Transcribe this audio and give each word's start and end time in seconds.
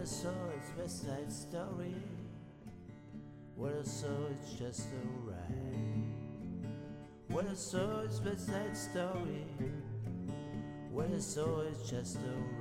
I 0.00 0.04
saw 0.04 0.28
it's 0.56 0.70
West 0.78 1.06
Side 1.06 1.32
Story. 1.32 1.94
What 3.56 3.72
I 3.80 3.82
saw 3.82 4.06
it's 4.30 4.52
just 4.52 4.86
a 4.92 5.28
ride. 5.28 6.14
What 7.28 7.46
I 7.48 7.54
saw 7.54 8.02
it's 8.02 8.20
West 8.20 8.46
Side 8.46 8.76
Story. 8.76 9.44
What 10.92 11.08
I 11.12 11.18
saw 11.18 11.62
it's 11.62 11.90
just 11.90 12.18
a 12.18 12.57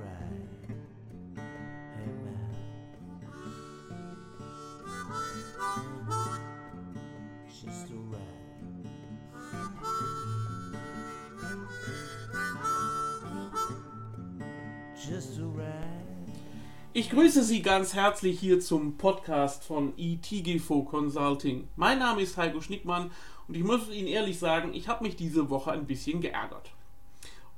Ich 17.08 17.14
grüße 17.14 17.42
Sie 17.42 17.62
ganz 17.62 17.94
herzlich 17.94 18.38
hier 18.38 18.60
zum 18.60 18.98
Podcast 18.98 19.64
von 19.64 19.94
eTGFO 19.98 20.84
Consulting. 20.84 21.70
Mein 21.78 22.00
Name 22.00 22.22
ist 22.22 22.36
Heiko 22.36 22.60
Schnickmann 22.60 23.12
und 23.48 23.56
ich 23.56 23.64
muss 23.64 23.90
Ihnen 23.90 24.10
ehrlich 24.10 24.40
sagen, 24.40 24.74
ich 24.74 24.90
habe 24.90 25.06
mich 25.06 25.16
diese 25.16 25.50
Woche 25.50 25.72
ein 25.72 25.88
bisschen 25.88 26.20
geärgert. 26.20 26.70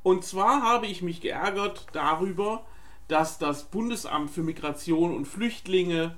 Und 0.04 0.24
zwar 0.24 0.62
habe 0.62 0.86
ich 0.86 1.02
mich 1.02 1.20
geärgert 1.20 1.88
darüber, 1.94 2.64
dass 3.08 3.40
das 3.40 3.64
Bundesamt 3.64 4.30
für 4.30 4.44
Migration 4.44 5.16
und 5.16 5.26
Flüchtlinge 5.26 6.16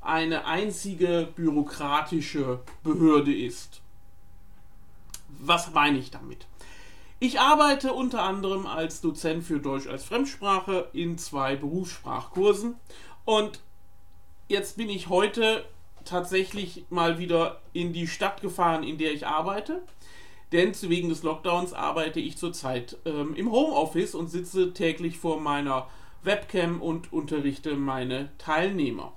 eine 0.00 0.46
einzige 0.46 1.28
bürokratische 1.36 2.62
Behörde 2.82 3.32
ist. 3.32 3.80
Was 5.28 5.72
meine 5.72 5.98
ich 5.98 6.10
damit? 6.10 6.48
Ich 7.24 7.38
arbeite 7.38 7.92
unter 7.92 8.24
anderem 8.24 8.66
als 8.66 9.00
Dozent 9.00 9.44
für 9.44 9.60
Deutsch 9.60 9.86
als 9.86 10.02
Fremdsprache 10.02 10.88
in 10.92 11.18
zwei 11.18 11.54
Berufssprachkursen 11.54 12.74
und 13.24 13.60
jetzt 14.48 14.76
bin 14.76 14.88
ich 14.88 15.08
heute 15.08 15.64
tatsächlich 16.04 16.84
mal 16.90 17.20
wieder 17.20 17.60
in 17.72 17.92
die 17.92 18.08
Stadt 18.08 18.40
gefahren, 18.40 18.82
in 18.82 18.98
der 18.98 19.12
ich 19.12 19.24
arbeite. 19.24 19.82
Denn 20.50 20.72
wegen 20.82 21.10
des 21.10 21.22
Lockdowns 21.22 21.72
arbeite 21.72 22.18
ich 22.18 22.38
zurzeit 22.38 22.98
ähm, 23.04 23.36
im 23.36 23.52
Homeoffice 23.52 24.16
und 24.16 24.26
sitze 24.26 24.72
täglich 24.72 25.16
vor 25.16 25.40
meiner 25.40 25.86
Webcam 26.24 26.82
und 26.82 27.12
unterrichte 27.12 27.76
meine 27.76 28.30
Teilnehmer. 28.38 29.12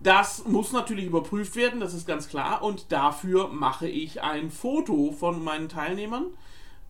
Das 0.00 0.44
muss 0.46 0.72
natürlich 0.72 1.06
überprüft 1.06 1.56
werden, 1.56 1.80
das 1.80 1.94
ist 1.94 2.06
ganz 2.06 2.28
klar. 2.28 2.62
Und 2.62 2.92
dafür 2.92 3.48
mache 3.48 3.88
ich 3.88 4.22
ein 4.22 4.50
Foto 4.50 5.12
von 5.12 5.42
meinen 5.42 5.68
Teilnehmern. 5.68 6.26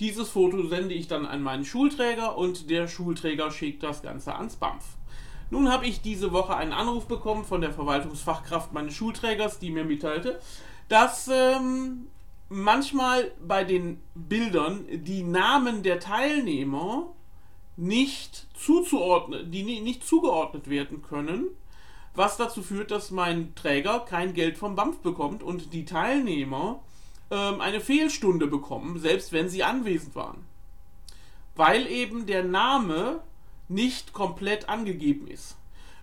Dieses 0.00 0.28
Foto 0.28 0.66
sende 0.66 0.94
ich 0.94 1.08
dann 1.08 1.24
an 1.24 1.42
meinen 1.42 1.64
Schulträger 1.64 2.36
und 2.36 2.68
der 2.68 2.88
Schulträger 2.88 3.50
schickt 3.50 3.82
das 3.82 4.02
Ganze 4.02 4.34
ans 4.34 4.56
BAMF. 4.56 4.84
Nun 5.50 5.70
habe 5.70 5.86
ich 5.86 6.02
diese 6.02 6.32
Woche 6.32 6.56
einen 6.56 6.72
Anruf 6.72 7.06
bekommen 7.06 7.44
von 7.44 7.60
der 7.60 7.72
Verwaltungsfachkraft 7.72 8.72
meines 8.72 8.94
Schulträgers, 8.94 9.60
die 9.60 9.70
mir 9.70 9.84
mitteilte, 9.84 10.40
dass 10.88 11.28
ähm, 11.32 12.08
manchmal 12.48 13.30
bei 13.40 13.62
den 13.64 14.00
Bildern 14.14 14.84
die 14.90 15.22
Namen 15.22 15.82
der 15.84 16.00
Teilnehmer 16.00 17.06
nicht 17.76 18.48
zuzuordnen, 18.54 19.50
die 19.50 19.62
ni- 19.62 19.80
nicht 19.80 20.04
zugeordnet 20.04 20.68
werden 20.68 21.02
können 21.02 21.46
was 22.16 22.36
dazu 22.36 22.62
führt, 22.62 22.90
dass 22.90 23.10
mein 23.10 23.54
Träger 23.54 24.00
kein 24.00 24.34
Geld 24.34 24.58
vom 24.58 24.74
BAMF 24.74 24.98
bekommt 24.98 25.42
und 25.42 25.72
die 25.72 25.84
Teilnehmer 25.84 26.82
ähm, 27.30 27.60
eine 27.60 27.80
Fehlstunde 27.80 28.46
bekommen, 28.46 28.98
selbst 28.98 29.32
wenn 29.32 29.48
sie 29.48 29.64
anwesend 29.64 30.14
waren. 30.14 30.44
Weil 31.54 31.86
eben 31.86 32.26
der 32.26 32.44
Name 32.44 33.20
nicht 33.68 34.12
komplett 34.12 34.68
angegeben 34.68 35.26
ist. 35.26 35.56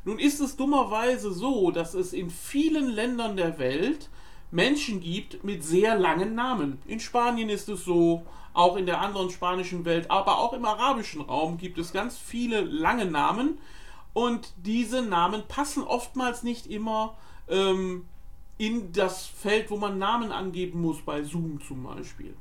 Nun 0.05 0.19
ist 0.19 0.41
es 0.41 0.57
dummerweise 0.57 1.31
so, 1.31 1.71
dass 1.71 1.93
es 1.93 2.11
in 2.11 2.29
vielen 2.29 2.89
Ländern 2.89 3.37
der 3.37 3.57
Welt 3.57 4.09
Menschen 4.51 4.99
gibt 4.99 5.43
mit 5.43 5.63
sehr 5.63 5.97
langen 5.97 6.35
Namen. 6.35 6.81
In 6.85 6.99
Spanien 6.99 7.49
ist 7.49 7.69
es 7.69 7.85
so, 7.85 8.25
auch 8.53 8.75
in 8.75 8.85
der 8.85 9.01
anderen 9.01 9.31
spanischen 9.31 9.83
Welt, 9.85 10.11
aber 10.11 10.37
auch 10.37 10.53
im 10.53 10.65
arabischen 10.65 11.21
Raum 11.21 11.57
gibt 11.57 11.79
es 11.79 11.91
ganz 11.91 12.17
viele 12.17 12.61
lange 12.61 13.05
Namen, 13.05 13.57
und 14.13 14.53
diese 14.57 15.01
Namen 15.01 15.43
passen 15.47 15.83
oftmals 15.83 16.43
nicht 16.43 16.67
immer 16.67 17.15
ähm, 17.47 18.05
in 18.57 18.93
das 18.93 19.25
Feld, 19.25 19.71
wo 19.71 19.77
man 19.77 19.97
Namen 19.97 20.31
angeben 20.31 20.81
muss, 20.81 21.01
bei 21.01 21.23
Zoom 21.23 21.59
zum 21.61 21.83
Beispiel. 21.83 22.35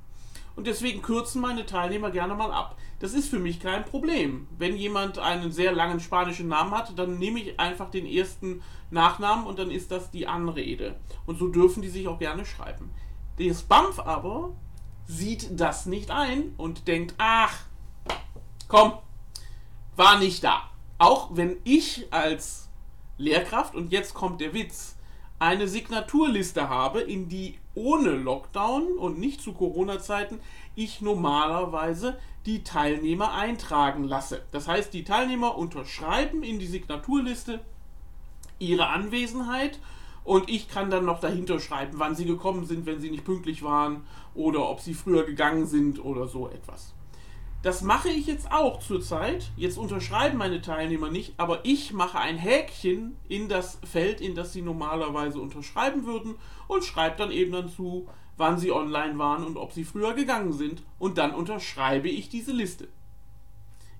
Und 0.55 0.66
deswegen 0.66 1.00
kürzen 1.00 1.41
meine 1.41 1.65
Teilnehmer 1.65 2.11
gerne 2.11 2.34
mal 2.34 2.53
ab. 2.53 2.77
Das 3.00 3.15
ist 3.15 3.31
für 3.31 3.38
mich 3.38 3.59
kein 3.59 3.84
Problem. 3.87 4.47
Wenn 4.59 4.77
jemand 4.77 5.19
einen 5.19 5.50
sehr 5.50 5.72
langen 5.72 5.99
spanischen 5.99 6.49
Namen 6.49 6.72
hat, 6.72 6.99
dann 6.99 7.19
nehme 7.19 7.41
ich 7.41 7.59
einfach 7.59 7.91
den 7.91 8.06
ersten 8.06 8.62
Nachnamen 8.91 9.47
und 9.47 9.59
dann 9.59 9.71
ist 9.71 9.91
das 9.91 10.11
die 10.11 10.27
Anrede. 10.27 10.97
Und 11.25 11.38
so 11.38 11.49
dürfen 11.49 11.81
die 11.82 11.88
sich 11.88 12.06
auch 12.06 12.19
gerne 12.19 12.44
schreiben. 12.44 12.91
Das 13.38 13.62
BAMF 13.62 13.99
aber 13.99 14.53
sieht 15.06 15.59
das 15.59 15.87
nicht 15.87 16.11
ein 16.11 16.55
und 16.59 16.87
denkt, 16.87 17.15
ach, 17.16 17.65
komm, 18.69 18.93
war 19.97 20.19
nicht 20.19 20.44
da. 20.44 20.72
Auch 21.03 21.31
wenn 21.33 21.57
ich 21.65 22.07
als 22.13 22.69
Lehrkraft, 23.19 23.75
und 23.75 23.91
jetzt 23.91 24.15
kommt 24.15 24.41
der 24.41 24.55
Witz, 24.55 24.95
eine 25.41 25.67
Signaturliste 25.67 26.69
habe, 26.69 27.01
in 27.01 27.29
die 27.29 27.59
ohne 27.75 28.11
Lockdown 28.11 28.99
und 28.99 29.19
nicht 29.19 29.41
zu 29.41 29.53
Corona-Zeiten 29.53 30.39
ich 30.77 31.01
normalerweise 31.01 32.19
die 32.47 32.62
Teilnehmer 32.62 33.35
eintragen 33.35 34.05
lasse. 34.05 34.43
Das 34.53 34.69
heißt, 34.69 34.95
die 34.95 35.03
Teilnehmer 35.03 35.59
unterschreiben 35.59 36.45
in 36.45 36.61
die 36.61 36.69
Signaturliste 36.69 37.59
ihre 38.61 38.87
Anwesenheit 38.87 39.81
und 40.23 40.49
ich 40.49 40.69
kann 40.69 40.89
dann 40.89 41.05
noch 41.05 41.19
dahinter 41.19 41.59
schreiben, 41.59 41.99
wann 41.99 42.15
sie 42.15 42.27
gekommen 42.27 42.65
sind, 42.65 42.87
wenn 42.87 43.01
sie 43.01 43.11
nicht 43.11 43.25
pünktlich 43.25 43.65
waren 43.65 44.07
oder 44.37 44.69
ob 44.69 44.79
sie 44.79 44.95
früher 44.95 45.25
gegangen 45.25 45.67
sind 45.67 45.99
oder 46.05 46.29
so 46.29 46.49
etwas. 46.49 46.95
Das 47.62 47.81
mache 47.83 48.09
ich 48.09 48.27
jetzt 48.27 48.50
auch 48.50 48.81
zurzeit. 48.81 49.53
Jetzt 49.56 49.78
unterschreiben 49.78 50.37
meine 50.37 50.61
Teilnehmer 50.61 51.11
nicht, 51.11 51.34
aber 51.37 51.65
ich 51.65 51.93
mache 51.93 52.19
ein 52.19 52.37
Häkchen 52.37 53.17
in 53.28 53.49
das 53.49 53.78
Feld, 53.84 54.21
in 54.21 54.34
das 54.34 54.53
sie 54.53 54.62
normalerweise 54.62 55.41
unterschreiben 55.41 56.05
würden 56.05 56.34
und 56.67 56.84
schreibe 56.84 57.17
dann 57.17 57.31
eben 57.31 57.53
dazu, 57.53 58.09
wann 58.37 58.59
sie 58.59 58.73
online 58.73 59.17
waren 59.17 59.45
und 59.45 59.56
ob 59.56 59.73
sie 59.73 59.84
früher 59.84 60.15
gegangen 60.15 60.53
sind. 60.53 60.83
Und 60.99 61.19
dann 61.19 61.33
unterschreibe 61.33 62.09
ich 62.09 62.28
diese 62.28 62.53
Liste. 62.53 62.89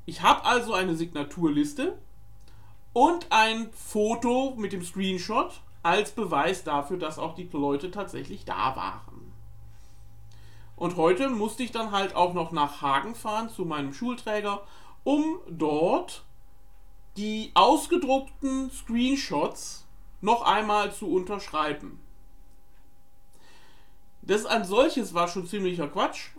Ich 0.07 0.23
habe 0.23 0.45
also 0.45 0.75
eine 0.75 0.97
Signaturliste 0.97 1.97
und 2.93 3.27
ein 3.31 3.71
Foto 3.73 4.55
mit 4.57 4.73
dem 4.73 4.83
Screenshot 4.83 5.61
als 5.85 6.11
Beweis 6.11 6.65
dafür, 6.65 6.97
dass 6.97 7.21
auch 7.21 7.37
die 7.37 7.49
Leute 7.53 7.93
tatsächlich 7.93 8.45
da 8.45 8.75
waren. 8.75 9.12
Und 10.77 10.97
heute 10.97 11.29
musste 11.31 11.63
ich 11.63 11.71
dann 11.71 11.91
halt 11.91 12.15
auch 12.15 12.35
noch 12.35 12.51
nach 12.53 12.83
Hagen 12.83 13.15
fahren 13.15 13.51
zu 13.51 13.65
meinem 13.65 13.93
Schulträger, 13.93 14.63
um 15.05 15.39
dort 15.49 16.25
die 17.17 17.51
ausgedruckten 17.55 18.71
Screenshots 18.71 19.85
noch 20.21 20.43
einmal 20.43 20.93
zu 20.93 21.13
unterschreiben. 21.13 22.01
Das 24.23 24.47
an 24.47 24.65
solches 24.65 25.15
war 25.15 25.29
schon 25.29 25.47
ziemlicher 25.47 25.89
Quatsch, 25.89 26.31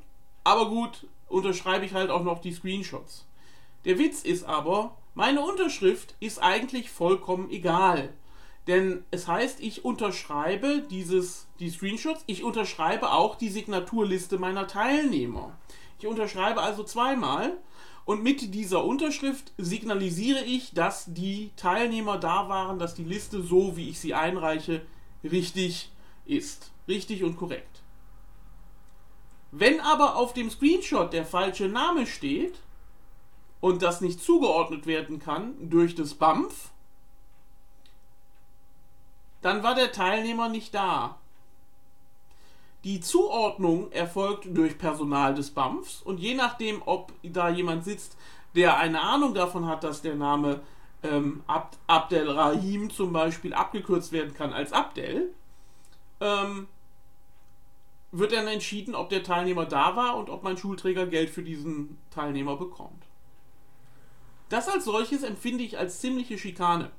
aber 0.43 0.69
gut, 0.69 1.05
unterschreibe 1.27 1.85
ich 1.85 1.93
halt 1.93 2.09
auch 2.09 2.23
noch 2.23 2.39
die 2.39 2.53
Screenshots. 2.53 3.25
Der 3.85 3.99
Witz 3.99 4.23
ist 4.23 4.45
aber, 4.45 4.97
meine 5.13 5.41
Unterschrift 5.41 6.15
ist 6.19 6.41
eigentlich 6.41 6.89
vollkommen 6.89 7.49
egal. 7.51 8.13
Denn 8.67 9.03
es 9.11 9.27
heißt, 9.27 9.59
ich 9.59 9.83
unterschreibe 9.83 10.83
dieses, 10.89 11.47
die 11.59 11.69
Screenshots, 11.69 12.23
ich 12.27 12.43
unterschreibe 12.43 13.11
auch 13.11 13.35
die 13.35 13.49
Signaturliste 13.49 14.37
meiner 14.37 14.67
Teilnehmer. 14.67 15.57
Ich 15.99 16.07
unterschreibe 16.07 16.61
also 16.61 16.83
zweimal 16.83 17.57
und 18.05 18.23
mit 18.23 18.53
dieser 18.53 18.83
Unterschrift 18.83 19.53
signalisiere 19.57 20.43
ich, 20.43 20.73
dass 20.73 21.05
die 21.07 21.51
Teilnehmer 21.55 22.17
da 22.17 22.49
waren, 22.49 22.79
dass 22.79 22.93
die 22.93 23.03
Liste 23.03 23.41
so, 23.41 23.77
wie 23.77 23.89
ich 23.89 23.99
sie 23.99 24.13
einreiche, 24.13 24.81
richtig 25.23 25.91
ist. 26.25 26.71
Richtig 26.87 27.23
und 27.23 27.37
korrekt. 27.37 27.81
Wenn 29.51 29.79
aber 29.79 30.15
auf 30.15 30.33
dem 30.33 30.49
Screenshot 30.49 31.13
der 31.13 31.25
falsche 31.25 31.67
Name 31.67 32.07
steht 32.07 32.59
und 33.61 33.81
das 33.81 34.01
nicht 34.01 34.19
zugeordnet 34.19 34.85
werden 34.85 35.19
kann 35.19 35.53
durch 35.69 35.95
das 35.95 36.15
BAMF, 36.15 36.72
dann 39.43 39.61
war 39.61 39.75
der 39.75 39.91
Teilnehmer 39.91 40.49
nicht 40.49 40.73
da. 40.73 41.17
Die 42.83 42.99
Zuordnung 42.99 43.91
erfolgt 43.91 44.45
durch 44.49 44.77
Personal 44.77 45.35
des 45.35 45.51
BAMFs 45.51 46.01
und 46.01 46.19
je 46.19 46.33
nachdem, 46.33 46.81
ob 46.85 47.13
da 47.23 47.49
jemand 47.49 47.85
sitzt, 47.85 48.17
der 48.55 48.77
eine 48.77 49.01
Ahnung 49.01 49.33
davon 49.33 49.67
hat, 49.67 49.83
dass 49.83 50.01
der 50.01 50.15
Name 50.15 50.61
ähm, 51.01 51.43
Abd 51.47 51.77
Abdel 51.87 52.29
Rahim 52.29 52.89
zum 52.89 53.13
Beispiel 53.13 53.53
abgekürzt 53.53 54.11
werden 54.11 54.33
kann 54.33 54.53
als 54.53 54.73
Abdel, 54.73 55.33
ähm, 56.19 56.67
wird 58.11 58.31
dann 58.31 58.47
entschieden, 58.47 58.95
ob 58.95 59.09
der 59.09 59.23
Teilnehmer 59.23 59.65
da 59.65 59.95
war 59.95 60.17
und 60.17 60.29
ob 60.29 60.43
mein 60.43 60.57
Schulträger 60.57 61.07
Geld 61.07 61.29
für 61.29 61.43
diesen 61.43 61.97
Teilnehmer 62.11 62.57
bekommt. 62.57 63.03
Das 64.49 64.69
als 64.69 64.85
solches 64.85 65.23
empfinde 65.23 65.63
ich 65.63 65.77
als 65.77 65.99
ziemliche 65.99 66.37
Schikane. 66.37 66.91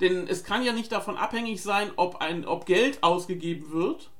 Denn 0.00 0.26
es 0.26 0.44
kann 0.44 0.64
ja 0.64 0.72
nicht 0.72 0.92
davon 0.92 1.16
abhängig 1.16 1.62
sein, 1.62 1.90
ob, 1.96 2.16
ein, 2.16 2.44
ob 2.46 2.66
Geld 2.66 3.02
ausgegeben 3.02 3.70
wird 3.70 4.10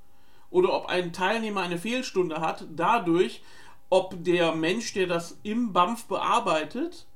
oder 0.51 0.73
ob 0.73 0.87
ein 0.87 1.13
Teilnehmer 1.13 1.63
eine 1.63 1.79
Fehlstunde 1.79 2.41
hat, 2.41 2.67
dadurch, 2.71 3.43
ob 3.91 4.23
der 4.23 4.55
Mensch, 4.55 4.93
der 4.93 5.07
das 5.07 5.39
im 5.43 5.73
BAMF 5.73 6.05
bearbeitet, 6.05 7.07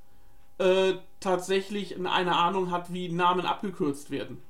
äh, 0.58 0.94
tatsächlich 1.20 1.96
eine 1.96 2.36
Ahnung 2.36 2.70
hat, 2.70 2.92
wie 2.92 3.08
Namen 3.08 3.46
abgekürzt 3.46 4.10
werden. 4.10 4.42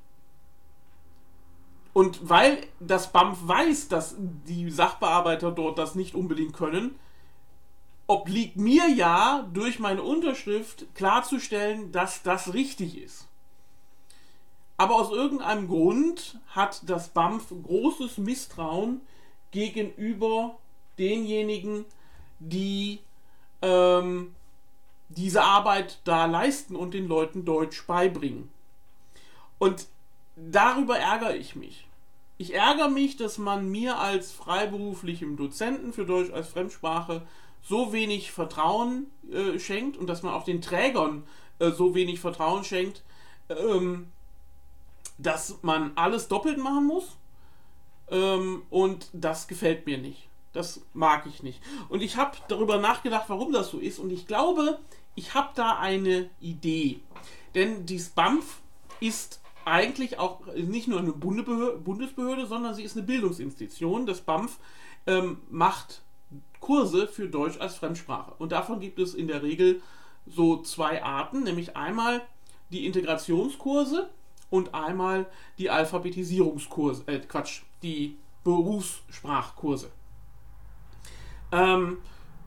Und 1.92 2.28
weil 2.28 2.66
das 2.80 3.12
BAMF 3.12 3.38
weiß, 3.42 3.88
dass 3.88 4.14
die 4.18 4.70
Sachbearbeiter 4.70 5.50
dort 5.50 5.78
das 5.78 5.94
nicht 5.94 6.14
unbedingt 6.14 6.54
können, 6.54 6.98
obliegt 8.06 8.56
mir 8.56 8.88
ja 8.88 9.46
durch 9.52 9.78
meine 9.78 10.02
Unterschrift 10.02 10.86
klarzustellen, 10.94 11.92
dass 11.92 12.22
das 12.22 12.54
richtig 12.54 12.96
ist. 12.96 13.27
Aber 14.78 14.94
aus 14.94 15.10
irgendeinem 15.10 15.66
Grund 15.66 16.38
hat 16.50 16.88
das 16.88 17.08
BAMF 17.08 17.52
großes 17.62 18.18
Misstrauen 18.18 19.00
gegenüber 19.50 20.56
denjenigen, 20.98 21.84
die 22.38 23.00
ähm, 23.60 24.34
diese 25.08 25.42
Arbeit 25.42 25.98
da 26.04 26.26
leisten 26.26 26.76
und 26.76 26.94
den 26.94 27.08
Leuten 27.08 27.44
Deutsch 27.44 27.86
beibringen. 27.86 28.50
Und 29.58 29.86
darüber 30.36 30.96
ärgere 30.96 31.34
ich 31.34 31.56
mich. 31.56 31.86
Ich 32.36 32.54
ärgere 32.54 32.88
mich, 32.88 33.16
dass 33.16 33.36
man 33.36 33.68
mir 33.68 33.98
als 33.98 34.30
freiberuflichem 34.30 35.36
Dozenten 35.36 35.92
für 35.92 36.04
Deutsch 36.04 36.32
als 36.32 36.48
Fremdsprache 36.48 37.26
so 37.62 37.92
wenig 37.92 38.30
Vertrauen 38.30 39.10
äh, 39.32 39.58
schenkt 39.58 39.96
und 39.96 40.06
dass 40.06 40.22
man 40.22 40.34
auch 40.34 40.44
den 40.44 40.62
Trägern 40.62 41.24
äh, 41.58 41.72
so 41.72 41.96
wenig 41.96 42.20
Vertrauen 42.20 42.62
schenkt, 42.62 43.02
ähm, 43.48 44.12
dass 45.18 45.58
man 45.62 45.92
alles 45.96 46.28
doppelt 46.28 46.58
machen 46.58 46.86
muss. 46.86 47.16
Ähm, 48.10 48.62
und 48.70 49.08
das 49.12 49.48
gefällt 49.48 49.86
mir 49.86 49.98
nicht. 49.98 50.28
Das 50.52 50.80
mag 50.94 51.26
ich 51.26 51.42
nicht. 51.42 51.60
Und 51.88 52.02
ich 52.02 52.16
habe 52.16 52.36
darüber 52.48 52.78
nachgedacht, 52.78 53.24
warum 53.28 53.52
das 53.52 53.70
so 53.70 53.78
ist. 53.78 53.98
Und 53.98 54.10
ich 54.10 54.26
glaube, 54.26 54.78
ich 55.14 55.34
habe 55.34 55.50
da 55.54 55.78
eine 55.78 56.30
Idee. 56.40 57.00
Denn 57.54 57.86
die 57.86 58.02
BAMF 58.14 58.60
ist 59.00 59.40
eigentlich 59.64 60.18
auch 60.18 60.46
nicht 60.54 60.88
nur 60.88 61.00
eine 61.00 61.12
Bundesbehörde, 61.12 62.46
sondern 62.46 62.74
sie 62.74 62.82
ist 62.82 62.96
eine 62.96 63.06
Bildungsinstitution. 63.06 64.06
Das 64.06 64.22
BAMF 64.22 64.58
ähm, 65.06 65.38
macht 65.50 66.02
Kurse 66.60 67.06
für 67.06 67.28
Deutsch 67.28 67.58
als 67.58 67.76
Fremdsprache. 67.76 68.32
Und 68.38 68.52
davon 68.52 68.80
gibt 68.80 68.98
es 68.98 69.14
in 69.14 69.28
der 69.28 69.42
Regel 69.42 69.82
so 70.26 70.62
zwei 70.62 71.02
Arten, 71.02 71.42
nämlich 71.42 71.76
einmal 71.76 72.22
die 72.70 72.86
Integrationskurse 72.86 74.08
und 74.50 74.74
einmal 74.74 75.26
die 75.58 75.70
Alphabetisierungskurse, 75.70 77.04
äh 77.06 77.20
Quatsch, 77.20 77.62
die 77.82 78.16
Berufssprachkurse. 78.44 79.90
Ähm, 81.52 81.98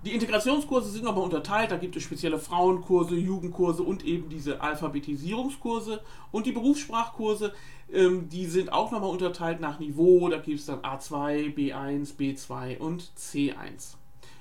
die 0.04 0.14
Integrationskurse 0.14 0.90
sind 0.90 1.04
nochmal 1.04 1.24
unterteilt, 1.24 1.70
da 1.70 1.78
gibt 1.78 1.96
es 1.96 2.02
spezielle 2.02 2.40
Frauenkurse, 2.40 3.16
Jugendkurse 3.16 3.84
und 3.84 4.04
eben 4.04 4.30
diese 4.30 4.60
Alphabetisierungskurse. 4.60 6.02
Und 6.32 6.48
die 6.48 6.54
Berufssprachkurse, 6.54 7.54
ähm, 7.94 8.28
die 8.28 8.48
sind 8.48 8.74
auch 8.74 8.92
nochmal 8.92 9.12
unterteilt 9.12 9.60
nach 9.60 9.78
Niveau, 9.78 10.28
da 10.30 10.38
gibt 10.38 10.60
es 10.60 10.66
dann 10.66 10.80
A2, 10.80 11.54
B1, 11.56 12.16
B2 12.18 12.80
und 12.80 13.12
C1. 13.16 13.96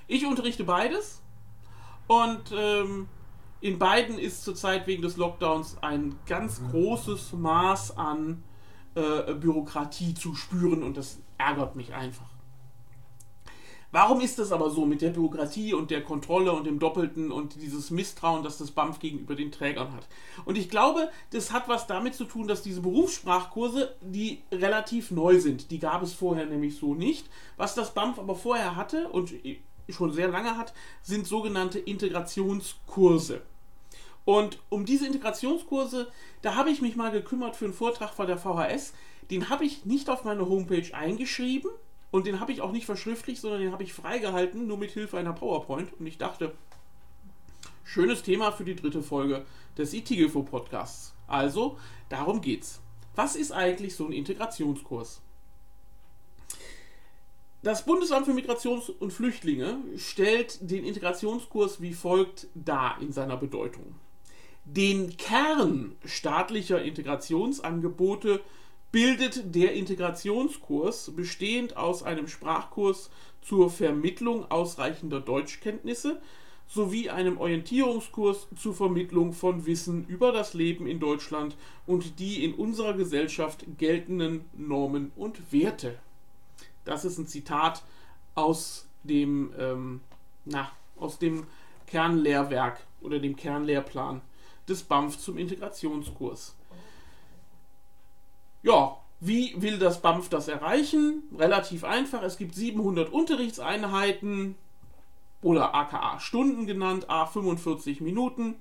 Ich 0.06 0.24
unterrichte 0.24 0.64
beides 0.64 1.20
und 2.06 2.40
ähm, 2.56 3.08
in 3.60 3.78
beiden 3.78 4.18
ist 4.18 4.44
zurzeit 4.44 4.86
wegen 4.86 5.02
des 5.02 5.16
Lockdowns 5.16 5.78
ein 5.82 6.16
ganz 6.26 6.62
großes 6.70 7.32
Maß 7.34 7.96
an 7.96 8.42
äh, 8.94 9.34
Bürokratie 9.34 10.14
zu 10.14 10.34
spüren 10.34 10.82
und 10.82 10.96
das 10.96 11.18
ärgert 11.38 11.76
mich 11.76 11.94
einfach. 11.94 12.30
Warum 13.92 14.20
ist 14.20 14.38
das 14.38 14.52
aber 14.52 14.70
so 14.70 14.86
mit 14.86 15.02
der 15.02 15.10
Bürokratie 15.10 15.74
und 15.74 15.90
der 15.90 16.04
Kontrolle 16.04 16.52
und 16.52 16.64
dem 16.64 16.78
Doppelten 16.78 17.32
und 17.32 17.60
dieses 17.60 17.90
Misstrauen, 17.90 18.44
das 18.44 18.56
das 18.56 18.70
BAMF 18.70 19.00
gegenüber 19.00 19.34
den 19.34 19.50
Trägern 19.50 19.92
hat? 19.92 20.06
Und 20.44 20.56
ich 20.56 20.70
glaube, 20.70 21.10
das 21.32 21.52
hat 21.52 21.68
was 21.68 21.88
damit 21.88 22.14
zu 22.14 22.24
tun, 22.24 22.46
dass 22.46 22.62
diese 22.62 22.82
Berufssprachkurse, 22.82 23.96
die 24.00 24.42
relativ 24.52 25.10
neu 25.10 25.40
sind, 25.40 25.72
die 25.72 25.80
gab 25.80 26.04
es 26.04 26.12
vorher 26.12 26.46
nämlich 26.46 26.76
so 26.76 26.94
nicht. 26.94 27.28
Was 27.56 27.74
das 27.74 27.92
BAMF 27.92 28.20
aber 28.20 28.36
vorher 28.36 28.76
hatte 28.76 29.08
und 29.08 29.32
schon 29.92 30.12
sehr 30.12 30.28
lange 30.28 30.56
hat, 30.56 30.72
sind 31.02 31.26
sogenannte 31.26 31.78
Integrationskurse. 31.78 33.42
Und 34.24 34.60
um 34.68 34.84
diese 34.84 35.06
Integrationskurse, 35.06 36.10
da 36.42 36.54
habe 36.54 36.70
ich 36.70 36.82
mich 36.82 36.96
mal 36.96 37.10
gekümmert 37.10 37.56
für 37.56 37.64
einen 37.64 37.74
Vortrag 37.74 38.14
von 38.14 38.26
der 38.26 38.38
VHS. 38.38 38.92
Den 39.30 39.48
habe 39.48 39.64
ich 39.64 39.84
nicht 39.84 40.10
auf 40.10 40.24
meine 40.24 40.48
Homepage 40.48 40.94
eingeschrieben, 40.94 41.70
und 42.10 42.26
den 42.26 42.40
habe 42.40 42.52
ich 42.52 42.60
auch 42.60 42.72
nicht 42.72 42.86
verschriftlicht, 42.86 43.40
sondern 43.40 43.60
den 43.60 43.72
habe 43.72 43.84
ich 43.84 43.92
freigehalten, 43.92 44.66
nur 44.66 44.78
mit 44.78 44.90
Hilfe 44.90 45.18
einer 45.18 45.32
PowerPoint. 45.32 45.92
Und 45.98 46.06
ich 46.06 46.18
dachte, 46.18 46.54
schönes 47.84 48.22
Thema 48.22 48.50
für 48.50 48.64
die 48.64 48.74
dritte 48.74 49.02
Folge 49.02 49.44
des 49.78 49.94
ITIGIFO 49.94 50.42
Podcasts. 50.42 51.14
Also, 51.28 51.78
darum 52.08 52.40
geht's. 52.40 52.80
Was 53.14 53.36
ist 53.36 53.52
eigentlich 53.52 53.94
so 53.94 54.06
ein 54.06 54.12
Integrationskurs? 54.12 55.22
Das 57.62 57.84
Bundesamt 57.84 58.24
für 58.24 58.32
Migration 58.32 58.80
und 59.00 59.12
Flüchtlinge 59.12 59.76
stellt 59.98 60.70
den 60.70 60.82
Integrationskurs 60.82 61.82
wie 61.82 61.92
folgt 61.92 62.46
dar 62.54 62.96
in 63.02 63.12
seiner 63.12 63.36
Bedeutung. 63.36 63.96
Den 64.64 65.18
Kern 65.18 65.94
staatlicher 66.06 66.82
Integrationsangebote 66.82 68.40
bildet 68.92 69.54
der 69.54 69.74
Integrationskurs, 69.74 71.12
bestehend 71.14 71.76
aus 71.76 72.02
einem 72.02 72.28
Sprachkurs 72.28 73.10
zur 73.42 73.68
Vermittlung 73.68 74.50
ausreichender 74.50 75.20
Deutschkenntnisse 75.20 76.22
sowie 76.66 77.10
einem 77.10 77.36
Orientierungskurs 77.36 78.48
zur 78.56 78.74
Vermittlung 78.74 79.34
von 79.34 79.66
Wissen 79.66 80.06
über 80.06 80.32
das 80.32 80.54
Leben 80.54 80.86
in 80.86 80.98
Deutschland 80.98 81.56
und 81.86 82.20
die 82.20 82.42
in 82.42 82.54
unserer 82.54 82.94
Gesellschaft 82.94 83.66
geltenden 83.76 84.46
Normen 84.56 85.12
und 85.14 85.52
Werte. 85.52 85.98
Das 86.90 87.04
ist 87.04 87.18
ein 87.18 87.28
Zitat 87.28 87.84
aus 88.34 88.88
dem, 89.04 89.54
ähm, 89.56 90.00
na, 90.44 90.72
aus 90.98 91.20
dem 91.20 91.46
Kernlehrwerk 91.86 92.84
oder 93.00 93.20
dem 93.20 93.36
Kernlehrplan 93.36 94.22
des 94.68 94.82
BAMF 94.82 95.16
zum 95.16 95.38
Integrationskurs. 95.38 96.56
Ja, 98.64 98.96
wie 99.20 99.54
will 99.62 99.78
das 99.78 100.02
BAMF 100.02 100.30
das 100.30 100.48
erreichen? 100.48 101.22
Relativ 101.38 101.84
einfach. 101.84 102.24
Es 102.24 102.36
gibt 102.36 102.56
700 102.56 103.12
Unterrichtseinheiten 103.12 104.56
oder 105.42 105.72
aka 105.76 106.18
Stunden 106.18 106.66
genannt, 106.66 107.08
a 107.08 107.24
45 107.24 108.00
Minuten. 108.00 108.56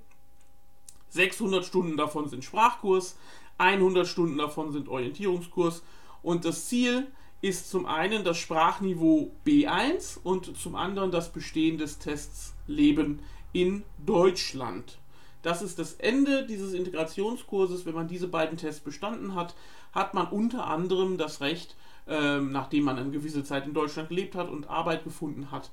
600 1.09 1.65
Stunden 1.65 1.98
davon 1.98 2.29
sind 2.29 2.43
Sprachkurs, 2.43 3.17
100 3.57 4.07
Stunden 4.07 4.38
davon 4.38 4.71
sind 4.71 4.88
Orientierungskurs 4.88 5.81
und 6.21 6.45
das 6.45 6.67
Ziel 6.67 7.07
ist 7.41 7.69
zum 7.69 7.86
einen 7.86 8.24
das 8.24 8.38
Sprachniveau 8.38 9.31
B1 9.46 10.19
und 10.24 10.58
zum 10.58 10.75
anderen 10.75 11.12
das 11.12 11.31
Bestehen 11.31 11.77
des 11.77 12.00
Tests 12.00 12.53
Leben 12.67 13.19
in 13.53 13.84
Deutschland. 14.05 14.98
Das 15.41 15.62
ist 15.62 15.79
das 15.79 15.93
Ende 15.93 16.46
dieses 16.46 16.74
Integrationskurses. 16.74 17.86
Wenn 17.86 17.96
man 17.96 18.10
diese 18.10 18.27
beiden 18.27 18.58
Tests 18.58 18.81
bestanden 18.81 19.36
hat, 19.36 19.55
hat 19.93 20.13
man 20.13 20.27
unter 20.27 20.67
anderem 20.67 21.17
das 21.17 21.39
Recht, 21.39 21.77
ähm, 22.08 22.51
nachdem 22.51 22.84
man 22.84 22.98
eine 22.98 23.12
gewisse 23.12 23.43
Zeit 23.43 23.65
in 23.65 23.74
Deutschland 23.74 24.10
gelebt 24.10 24.36
hat 24.36 24.50
und 24.50 24.69
Arbeit 24.69 25.05
gefunden 25.05 25.50
hat, 25.51 25.72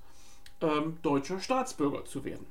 ähm, 0.61 0.99
deutscher 1.03 1.41
Staatsbürger 1.41 2.05
zu 2.05 2.25
werden. 2.25 2.47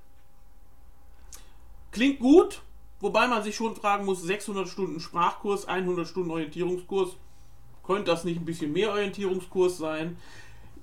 Klingt 1.91 2.19
gut, 2.19 2.61
wobei 2.99 3.27
man 3.27 3.43
sich 3.43 3.55
schon 3.55 3.75
fragen 3.75 4.03
muss, 4.03 4.21
600 4.21 4.67
Stunden 4.67 4.99
Sprachkurs, 4.99 5.65
100 5.67 6.05
Stunden 6.05 6.31
Orientierungskurs, 6.31 7.15
könnte 7.85 8.05
das 8.05 8.23
nicht 8.23 8.39
ein 8.39 8.45
bisschen 8.45 8.73
mehr 8.73 8.91
Orientierungskurs 8.91 9.77
sein? 9.77 10.17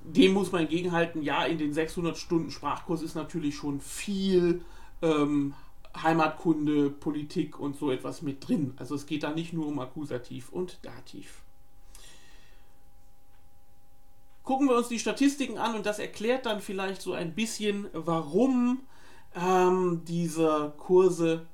Dem 0.05 0.33
muss 0.33 0.53
man 0.53 0.63
entgegenhalten, 0.63 1.23
ja, 1.23 1.45
in 1.45 1.59
den 1.59 1.73
600 1.73 2.17
Stunden 2.17 2.51
Sprachkurs 2.51 3.03
ist 3.03 3.15
natürlich 3.15 3.55
schon 3.55 3.81
viel 3.81 4.63
ähm, 5.01 5.55
Heimatkunde, 5.97 6.91
Politik 6.91 7.59
und 7.59 7.77
so 7.77 7.91
etwas 7.91 8.23
mit 8.23 8.47
drin. 8.47 8.75
Also 8.79 8.95
es 8.95 9.07
geht 9.07 9.23
da 9.23 9.31
nicht 9.31 9.53
nur 9.53 9.67
um 9.67 9.79
Akkusativ 9.79 10.49
und 10.49 10.79
Dativ. 10.83 11.43
Gucken 14.43 14.69
wir 14.69 14.77
uns 14.77 14.89
die 14.89 14.99
Statistiken 14.99 15.59
an 15.59 15.77
und 15.77 15.87
das 15.87 16.01
erklärt 16.01 16.47
dann 16.47 16.61
vielleicht 16.61 17.01
so 17.01 17.13
ein 17.13 17.35
bisschen, 17.35 17.87
warum 17.93 18.81
ähm, 19.37 20.03
diese 20.07 20.73
Kurse 20.79 21.47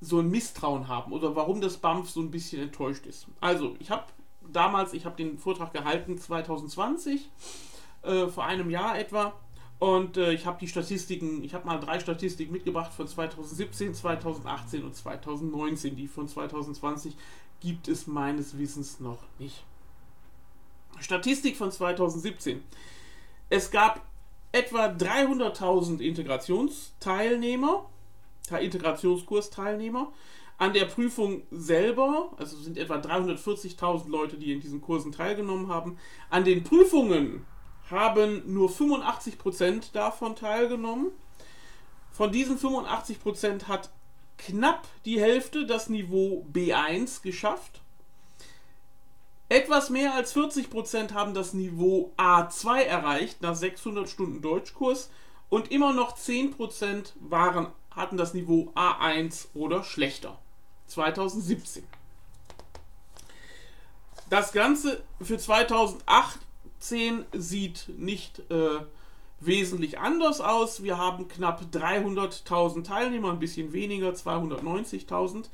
so 0.00 0.20
ein 0.20 0.30
Misstrauen 0.30 0.88
haben 0.88 1.12
oder 1.12 1.34
warum 1.34 1.60
das 1.60 1.76
BAMF 1.76 2.08
so 2.08 2.20
ein 2.20 2.30
bisschen 2.30 2.62
enttäuscht 2.62 3.06
ist. 3.06 3.26
Also, 3.40 3.76
ich 3.80 3.90
habe 3.90 4.04
damals, 4.52 4.92
ich 4.92 5.04
habe 5.04 5.16
den 5.16 5.38
Vortrag 5.38 5.72
gehalten 5.72 6.18
2020, 6.18 7.30
äh, 8.02 8.26
vor 8.26 8.44
einem 8.44 8.70
Jahr 8.70 8.98
etwa, 8.98 9.34
Und 9.80 10.18
äh, 10.18 10.32
ich 10.32 10.44
habe 10.44 10.58
die 10.60 10.68
Statistiken, 10.68 11.42
ich 11.42 11.54
habe 11.54 11.66
mal 11.66 11.80
drei 11.80 11.98
Statistiken 11.98 12.52
mitgebracht 12.52 12.92
von 12.92 13.08
2017, 13.08 13.94
2018 13.94 14.84
und 14.84 14.94
2019. 14.94 15.96
Die 15.96 16.06
von 16.06 16.28
2020 16.28 17.16
gibt 17.60 17.88
es 17.88 18.06
meines 18.06 18.58
Wissens 18.58 19.00
noch 19.00 19.18
nicht. 19.38 19.64
Statistik 21.00 21.56
von 21.56 21.72
2017. 21.72 22.62
Es 23.48 23.70
gab 23.70 24.02
etwa 24.52 24.88
300.000 24.88 26.00
Integrationsteilnehmer, 26.00 27.88
Integrationskursteilnehmer. 28.58 30.12
An 30.58 30.72
der 30.74 30.84
Prüfung 30.84 31.42
selber, 31.50 32.32
also 32.36 32.56
sind 32.56 32.76
etwa 32.76 32.96
340.000 32.96 34.08
Leute, 34.10 34.36
die 34.36 34.52
in 34.52 34.60
diesen 34.60 34.80
Kursen 34.82 35.12
teilgenommen 35.12 35.68
haben. 35.68 35.96
An 36.28 36.44
den 36.44 36.64
Prüfungen 36.64 37.46
haben 37.90 38.42
nur 38.52 38.68
85% 38.68 39.92
davon 39.92 40.36
teilgenommen. 40.36 41.12
Von 42.12 42.30
diesen 42.30 42.58
85% 42.58 43.68
hat 43.68 43.90
knapp 44.36 44.86
die 45.04 45.20
Hälfte 45.20 45.66
das 45.66 45.88
Niveau 45.88 46.46
B1 46.52 47.22
geschafft. 47.22 47.80
Etwas 49.48 49.90
mehr 49.90 50.14
als 50.14 50.34
40% 50.36 51.12
haben 51.12 51.34
das 51.34 51.54
Niveau 51.54 52.12
A2 52.16 52.82
erreicht 52.82 53.42
nach 53.42 53.56
600 53.56 54.08
Stunden 54.08 54.42
Deutschkurs 54.42 55.10
und 55.48 55.72
immer 55.72 55.92
noch 55.92 56.16
10% 56.16 57.12
waren, 57.18 57.66
hatten 58.00 58.16
das 58.16 58.34
Niveau 58.34 58.72
A1 58.74 59.48
oder 59.54 59.84
schlechter. 59.84 60.38
2017. 60.86 61.84
Das 64.28 64.52
Ganze 64.52 65.02
für 65.20 65.38
2018 65.38 67.24
sieht 67.32 67.88
nicht 67.96 68.40
äh, 68.50 68.80
wesentlich 69.40 69.98
anders 69.98 70.40
aus. 70.40 70.82
Wir 70.82 70.98
haben 70.98 71.28
knapp 71.28 71.62
300.000 71.72 72.84
Teilnehmer, 72.84 73.30
ein 73.30 73.38
bisschen 73.38 73.72
weniger, 73.72 74.10
290.000. 74.10 75.46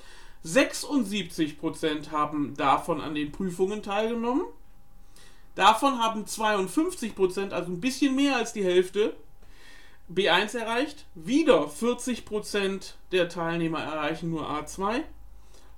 76% 0.45 2.11
haben 2.11 2.55
davon 2.57 3.01
an 3.01 3.15
den 3.15 3.33
Prüfungen 3.33 3.83
teilgenommen. 3.83 4.45
Davon 5.55 5.99
haben 5.99 6.25
52%, 6.25 7.53
also 7.53 7.73
ein 7.73 7.81
bisschen 7.81 8.15
mehr 8.15 8.37
als 8.37 8.53
die 8.53 8.65
Hälfte, 8.65 9.17
B1 10.13 10.57
erreicht. 10.57 11.05
Wieder 11.15 11.67
40% 11.67 12.95
der 13.13 13.29
Teilnehmer 13.29 13.81
erreichen 13.81 14.31
nur 14.31 14.49
A2 14.49 15.03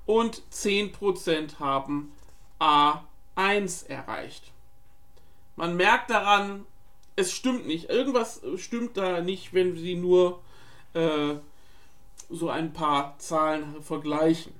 und 0.06 0.42
10% 0.52 1.58
haben 1.58 2.12
A1 2.60 3.88
erreicht. 3.88 4.52
Man 5.56 5.76
merkt 5.76 6.10
daran, 6.10 6.64
es 7.16 7.32
stimmt 7.32 7.66
nicht. 7.66 7.90
Irgendwas 7.90 8.40
stimmt 8.56 8.96
da 8.96 9.20
nicht, 9.20 9.52
wenn 9.52 9.76
sie 9.76 9.96
nur 9.96 10.40
äh, 10.94 11.34
so 12.30 12.48
ein 12.48 12.72
paar 12.72 13.18
Zahlen 13.18 13.82
vergleichen. 13.82 14.52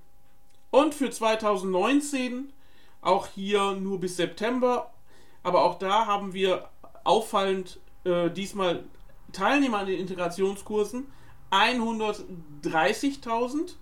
Und 0.71 0.95
für 0.95 1.11
2019 1.11 2.53
auch 3.01 3.29
hier 3.29 3.73
nur 3.73 4.01
bis 4.01 4.17
September, 4.17 4.93
aber 5.43 5.63
auch 5.65 5.79
da 5.79 6.07
haben 6.07 6.35
wir 6.35 6.69
auffallend 7.05 7.79
äh, 8.05 8.29
diesmal 8.29 8.85
Teilnehmer 9.33 9.79
an 9.79 9.87
den 9.87 10.01
Integrationskursen 10.01 11.07
130.000. 11.51 13.77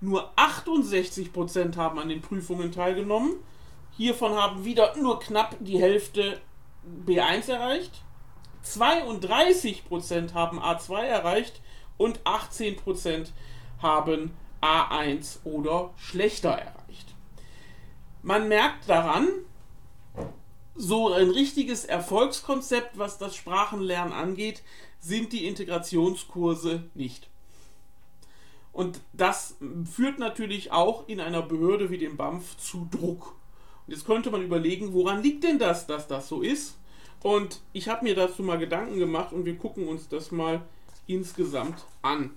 Nur 0.00 0.32
68% 0.36 1.76
haben 1.76 1.98
an 1.98 2.08
den 2.08 2.20
Prüfungen 2.20 2.70
teilgenommen. 2.72 3.34
Hiervon 3.96 4.36
haben 4.36 4.64
wieder 4.64 4.96
nur 4.96 5.18
knapp 5.18 5.56
die 5.60 5.80
Hälfte 5.80 6.40
B1 7.06 7.50
erreicht. 7.50 8.02
32% 8.64 10.34
haben 10.34 10.60
A2 10.60 11.02
erreicht 11.02 11.60
und 11.96 12.20
18% 12.20 13.28
haben 13.82 14.36
A1 14.60 15.38
oder 15.44 15.90
schlechter 15.96 16.50
erreicht. 16.50 17.14
Man 18.22 18.48
merkt 18.48 18.88
daran, 18.88 19.28
so 20.78 21.12
ein 21.12 21.30
richtiges 21.30 21.84
Erfolgskonzept, 21.84 22.96
was 22.96 23.18
das 23.18 23.34
Sprachenlernen 23.34 24.12
angeht, 24.12 24.62
sind 25.00 25.32
die 25.32 25.46
Integrationskurse 25.46 26.84
nicht. 26.94 27.28
Und 28.72 29.00
das 29.12 29.56
führt 29.92 30.20
natürlich 30.20 30.70
auch 30.70 31.08
in 31.08 31.20
einer 31.20 31.42
Behörde 31.42 31.90
wie 31.90 31.98
dem 31.98 32.16
BAMF 32.16 32.56
zu 32.58 32.88
Druck. 32.90 33.34
Und 33.86 33.92
jetzt 33.92 34.06
könnte 34.06 34.30
man 34.30 34.42
überlegen, 34.42 34.92
woran 34.92 35.22
liegt 35.22 35.42
denn 35.42 35.58
das, 35.58 35.88
dass 35.88 36.06
das 36.06 36.28
so 36.28 36.42
ist? 36.42 36.78
Und 37.22 37.60
ich 37.72 37.88
habe 37.88 38.04
mir 38.04 38.14
dazu 38.14 38.44
mal 38.44 38.58
Gedanken 38.58 38.98
gemacht 38.98 39.32
und 39.32 39.44
wir 39.44 39.58
gucken 39.58 39.88
uns 39.88 40.08
das 40.08 40.30
mal 40.30 40.62
insgesamt 41.08 41.84
an. 42.02 42.30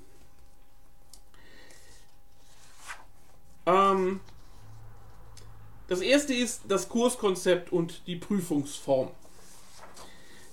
Ähm, 3.67 4.19
das 5.91 5.99
erste 5.99 6.33
ist 6.33 6.61
das 6.69 6.87
Kurskonzept 6.87 7.73
und 7.73 8.07
die 8.07 8.15
Prüfungsform. 8.15 9.09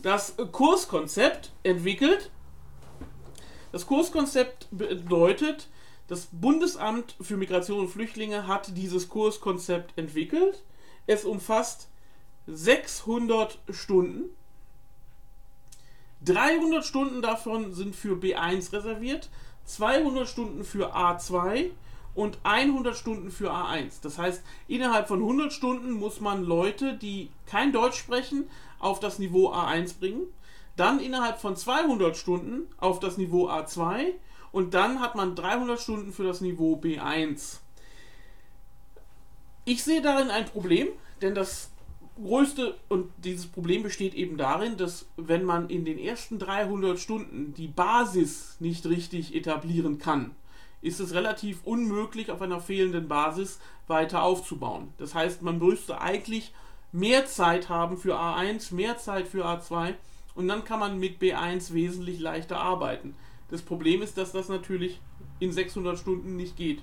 Das 0.02 0.34
Kurskonzept 0.50 1.52
entwickelt. 1.62 2.32
Das 3.70 3.86
Kurskonzept 3.86 4.66
bedeutet, 4.72 5.68
das 6.08 6.26
Bundesamt 6.32 7.14
für 7.20 7.36
Migration 7.36 7.78
und 7.78 7.88
Flüchtlinge 7.88 8.48
hat 8.48 8.76
dieses 8.76 9.08
Kurskonzept 9.08 9.96
entwickelt. 9.96 10.64
Es 11.06 11.24
umfasst 11.24 11.88
600 12.48 13.60
Stunden. 13.70 14.30
300 16.24 16.84
Stunden 16.84 17.22
davon 17.22 17.74
sind 17.74 17.94
für 17.94 18.16
B1 18.16 18.72
reserviert, 18.72 19.30
200 19.66 20.28
Stunden 20.28 20.64
für 20.64 20.96
A2 20.96 21.70
und 22.18 22.40
100 22.42 22.96
Stunden 22.96 23.30
für 23.30 23.52
A1. 23.52 24.02
Das 24.02 24.18
heißt, 24.18 24.42
innerhalb 24.66 25.06
von 25.06 25.20
100 25.20 25.52
Stunden 25.52 25.92
muss 25.92 26.20
man 26.20 26.42
Leute, 26.42 26.98
die 26.98 27.30
kein 27.46 27.72
Deutsch 27.72 27.96
sprechen, 27.96 28.50
auf 28.80 28.98
das 28.98 29.20
Niveau 29.20 29.52
A1 29.52 30.00
bringen. 30.00 30.26
Dann 30.74 30.98
innerhalb 30.98 31.40
von 31.40 31.54
200 31.54 32.16
Stunden 32.16 32.66
auf 32.78 32.98
das 32.98 33.18
Niveau 33.18 33.48
A2 33.48 34.14
und 34.50 34.74
dann 34.74 35.00
hat 35.00 35.14
man 35.14 35.36
300 35.36 35.78
Stunden 35.78 36.12
für 36.12 36.24
das 36.24 36.40
Niveau 36.40 36.74
B1. 36.74 37.58
Ich 39.64 39.84
sehe 39.84 40.02
darin 40.02 40.30
ein 40.30 40.46
Problem, 40.46 40.88
denn 41.22 41.36
das 41.36 41.70
größte 42.16 42.74
und 42.88 43.12
dieses 43.18 43.46
Problem 43.46 43.84
besteht 43.84 44.14
eben 44.14 44.36
darin, 44.36 44.76
dass 44.76 45.06
wenn 45.16 45.44
man 45.44 45.70
in 45.70 45.84
den 45.84 46.00
ersten 46.00 46.40
300 46.40 46.98
Stunden 46.98 47.54
die 47.54 47.68
Basis 47.68 48.56
nicht 48.58 48.86
richtig 48.86 49.36
etablieren 49.36 49.98
kann, 49.98 50.34
ist 50.80 51.00
es 51.00 51.14
relativ 51.14 51.60
unmöglich, 51.64 52.30
auf 52.30 52.40
einer 52.40 52.60
fehlenden 52.60 53.08
Basis 53.08 53.60
weiter 53.86 54.22
aufzubauen. 54.22 54.92
Das 54.98 55.14
heißt, 55.14 55.42
man 55.42 55.58
müsste 55.58 56.00
eigentlich 56.00 56.52
mehr 56.92 57.26
Zeit 57.26 57.68
haben 57.68 57.96
für 57.96 58.18
A1, 58.18 58.74
mehr 58.74 58.96
Zeit 58.98 59.28
für 59.28 59.46
A2 59.46 59.94
und 60.34 60.48
dann 60.48 60.64
kann 60.64 60.80
man 60.80 60.98
mit 60.98 61.20
B1 61.20 61.72
wesentlich 61.72 62.20
leichter 62.20 62.60
arbeiten. 62.60 63.14
Das 63.50 63.62
Problem 63.62 64.02
ist, 64.02 64.18
dass 64.18 64.32
das 64.32 64.48
natürlich 64.48 65.00
in 65.40 65.52
600 65.52 65.98
Stunden 65.98 66.36
nicht 66.36 66.56
geht. 66.56 66.82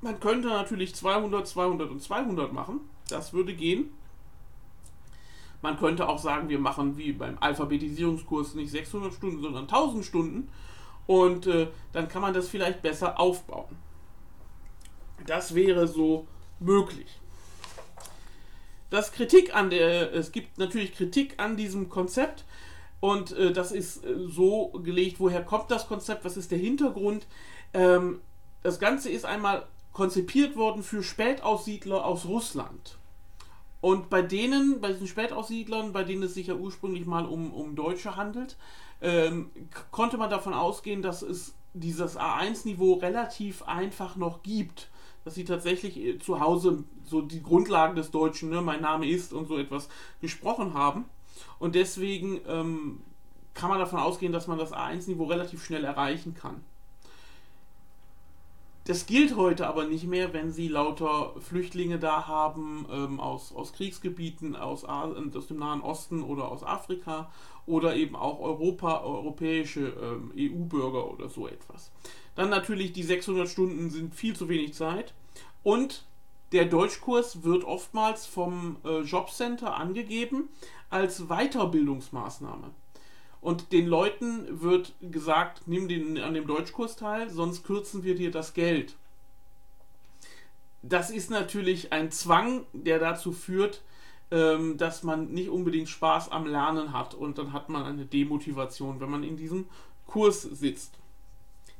Man 0.00 0.18
könnte 0.18 0.48
natürlich 0.48 0.94
200, 0.94 1.46
200 1.46 1.90
und 1.90 2.02
200 2.02 2.52
machen. 2.52 2.80
Das 3.08 3.32
würde 3.32 3.54
gehen. 3.54 3.90
Man 5.60 5.78
könnte 5.78 6.08
auch 6.08 6.18
sagen, 6.18 6.48
wir 6.48 6.58
machen 6.58 6.96
wie 6.96 7.12
beim 7.12 7.36
Alphabetisierungskurs 7.38 8.54
nicht 8.54 8.70
600 8.70 9.14
Stunden, 9.14 9.40
sondern 9.40 9.64
1000 9.64 10.04
Stunden 10.04 10.48
und 11.06 11.46
äh, 11.46 11.68
dann 11.92 12.08
kann 12.08 12.22
man 12.22 12.34
das 12.34 12.48
vielleicht 12.48 12.82
besser 12.82 13.18
aufbauen. 13.18 13.76
Das 15.26 15.54
wäre 15.54 15.86
so 15.86 16.26
möglich. 16.58 17.20
Das 18.90 19.12
Kritik 19.12 19.54
an 19.54 19.70
der, 19.70 20.12
es 20.12 20.32
gibt 20.32 20.58
natürlich 20.58 20.94
Kritik 20.94 21.34
an 21.38 21.56
diesem 21.56 21.88
Konzept 21.88 22.44
und 23.00 23.32
äh, 23.32 23.52
das 23.52 23.72
ist 23.72 24.04
äh, 24.04 24.14
so 24.28 24.68
gelegt, 24.84 25.18
woher 25.18 25.42
kommt 25.42 25.70
das 25.70 25.88
Konzept, 25.88 26.24
was 26.24 26.36
ist 26.36 26.50
der 26.50 26.58
Hintergrund. 26.58 27.26
Ähm, 27.74 28.20
das 28.62 28.78
Ganze 28.78 29.10
ist 29.10 29.24
einmal 29.24 29.66
konzipiert 29.92 30.56
worden 30.56 30.82
für 30.82 31.02
Spätaussiedler 31.02 32.04
aus 32.04 32.26
Russland. 32.26 32.98
Und 33.82 34.10
bei 34.10 34.22
denen, 34.22 34.80
bei 34.80 34.92
diesen 34.92 35.08
Spätaussiedlern, 35.08 35.92
bei 35.92 36.04
denen 36.04 36.22
es 36.22 36.34
sich 36.34 36.46
ja 36.46 36.54
ursprünglich 36.54 37.04
mal 37.04 37.26
um, 37.26 37.52
um 37.52 37.74
Deutsche 37.74 38.14
handelt, 38.14 38.56
ähm, 39.00 39.50
konnte 39.90 40.18
man 40.18 40.30
davon 40.30 40.54
ausgehen, 40.54 41.02
dass 41.02 41.20
es 41.22 41.56
dieses 41.74 42.16
A1-Niveau 42.16 42.94
relativ 42.94 43.62
einfach 43.62 44.14
noch 44.14 44.44
gibt. 44.44 44.88
Dass 45.24 45.34
sie 45.34 45.44
tatsächlich 45.44 45.96
äh, 45.98 46.18
zu 46.20 46.38
Hause 46.38 46.84
so 47.04 47.22
die 47.22 47.42
Grundlagen 47.42 47.96
des 47.96 48.12
Deutschen, 48.12 48.50
ne, 48.50 48.62
mein 48.62 48.82
Name 48.82 49.08
ist 49.08 49.32
und 49.32 49.48
so 49.48 49.58
etwas 49.58 49.88
gesprochen 50.20 50.74
haben. 50.74 51.06
Und 51.58 51.74
deswegen 51.74 52.40
ähm, 52.46 53.00
kann 53.52 53.68
man 53.68 53.80
davon 53.80 53.98
ausgehen, 53.98 54.32
dass 54.32 54.46
man 54.46 54.58
das 54.58 54.72
A1-Niveau 54.72 55.24
relativ 55.24 55.64
schnell 55.64 55.82
erreichen 55.82 56.34
kann. 56.34 56.62
Das 58.84 59.06
gilt 59.06 59.36
heute 59.36 59.68
aber 59.68 59.84
nicht 59.84 60.08
mehr, 60.08 60.32
wenn 60.32 60.50
sie 60.50 60.66
lauter 60.66 61.34
Flüchtlinge 61.40 62.00
da 62.00 62.26
haben 62.26 62.84
ähm, 62.90 63.20
aus, 63.20 63.54
aus 63.54 63.72
Kriegsgebieten, 63.72 64.56
aus, 64.56 64.84
aus 64.84 65.46
dem 65.46 65.58
Nahen 65.58 65.82
Osten 65.82 66.22
oder 66.24 66.50
aus 66.50 66.64
Afrika 66.64 67.30
oder 67.64 67.94
eben 67.94 68.16
auch 68.16 68.40
Europa, 68.40 69.02
europäische 69.02 69.92
ähm, 70.02 70.32
EU-Bürger 70.36 71.12
oder 71.12 71.28
so 71.28 71.46
etwas. 71.46 71.92
Dann 72.34 72.50
natürlich 72.50 72.92
die 72.92 73.04
600 73.04 73.48
Stunden 73.48 73.90
sind 73.90 74.16
viel 74.16 74.34
zu 74.34 74.48
wenig 74.48 74.74
Zeit 74.74 75.14
und 75.62 76.04
der 76.50 76.64
Deutschkurs 76.64 77.44
wird 77.44 77.62
oftmals 77.62 78.26
vom 78.26 78.78
äh, 78.84 79.00
Jobcenter 79.02 79.76
angegeben 79.76 80.48
als 80.90 81.28
Weiterbildungsmaßnahme. 81.28 82.70
Und 83.42 83.72
den 83.72 83.88
Leuten 83.88 84.62
wird 84.62 84.94
gesagt, 85.00 85.62
nimm 85.66 85.88
den, 85.88 86.16
an 86.18 86.32
dem 86.32 86.46
Deutschkurs 86.46 86.94
teil, 86.94 87.28
sonst 87.28 87.64
kürzen 87.64 88.04
wir 88.04 88.14
dir 88.14 88.30
das 88.30 88.54
Geld. 88.54 88.94
Das 90.82 91.10
ist 91.10 91.28
natürlich 91.28 91.92
ein 91.92 92.12
Zwang, 92.12 92.64
der 92.72 93.00
dazu 93.00 93.32
führt, 93.32 93.82
ähm, 94.30 94.78
dass 94.78 95.02
man 95.02 95.32
nicht 95.32 95.48
unbedingt 95.48 95.88
Spaß 95.88 96.30
am 96.30 96.46
Lernen 96.46 96.92
hat 96.92 97.14
und 97.14 97.36
dann 97.36 97.52
hat 97.52 97.68
man 97.68 97.82
eine 97.82 98.06
Demotivation, 98.06 99.00
wenn 99.00 99.10
man 99.10 99.24
in 99.24 99.36
diesem 99.36 99.66
Kurs 100.06 100.42
sitzt. 100.42 100.94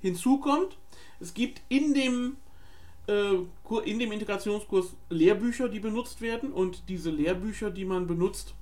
Hinzu 0.00 0.38
kommt, 0.38 0.76
es 1.20 1.32
gibt 1.32 1.62
in 1.68 1.94
dem, 1.94 2.38
äh, 3.06 3.36
in 3.84 4.00
dem 4.00 4.10
Integrationskurs 4.10 4.96
Lehrbücher, 5.10 5.68
die 5.68 5.80
benutzt 5.80 6.20
werden 6.20 6.52
und 6.52 6.88
diese 6.88 7.10
Lehrbücher, 7.10 7.70
die 7.70 7.84
man 7.84 8.08
benutzt, 8.08 8.54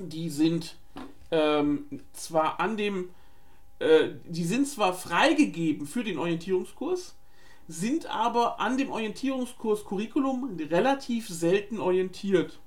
die 0.00 0.28
sind 0.28 0.76
ähm, 1.34 1.86
zwar 2.12 2.60
an 2.60 2.76
dem, 2.76 3.10
äh, 3.78 4.10
die 4.26 4.44
sind 4.44 4.68
zwar 4.68 4.94
freigegeben 4.94 5.86
für 5.86 6.04
den 6.04 6.18
Orientierungskurs, 6.18 7.16
sind 7.66 8.06
aber 8.06 8.60
an 8.60 8.76
dem 8.76 8.90
Orientierungskurs 8.90 9.84
Curriculum 9.84 10.56
relativ 10.70 11.28
selten 11.28 11.80
orientiert 11.80 12.60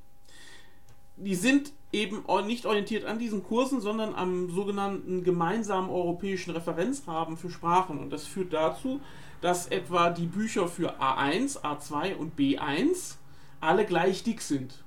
die 1.17 1.35
sind 1.35 1.73
eben 1.91 2.23
nicht 2.45 2.65
orientiert 2.65 3.05
an 3.05 3.19
diesen 3.19 3.43
Kursen, 3.43 3.81
sondern 3.81 4.13
am 4.15 4.49
sogenannten 4.51 5.23
gemeinsamen 5.23 5.89
europäischen 5.89 6.51
Referenzrahmen 6.51 7.37
für 7.37 7.49
Sprachen. 7.49 7.97
Und 7.97 8.11
das 8.11 8.25
führt 8.25 8.53
dazu, 8.53 9.01
dass 9.41 9.67
etwa 9.67 10.09
die 10.09 10.27
Bücher 10.27 10.67
für 10.67 11.01
A1, 11.01 11.61
A2 11.61 12.15
und 12.15 12.37
B1 12.37 13.15
alle 13.59 13.85
gleich 13.85 14.23
dick 14.23 14.41
sind. 14.41 14.83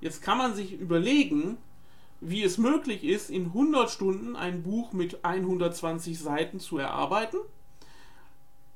Jetzt 0.00 0.22
kann 0.22 0.38
man 0.38 0.54
sich 0.54 0.72
überlegen, 0.72 1.56
wie 2.26 2.42
es 2.42 2.58
möglich 2.58 3.04
ist, 3.04 3.30
in 3.30 3.46
100 3.46 3.90
Stunden 3.90 4.34
ein 4.34 4.62
Buch 4.62 4.92
mit 4.92 5.24
120 5.24 6.18
Seiten 6.18 6.58
zu 6.58 6.78
erarbeiten. 6.78 7.36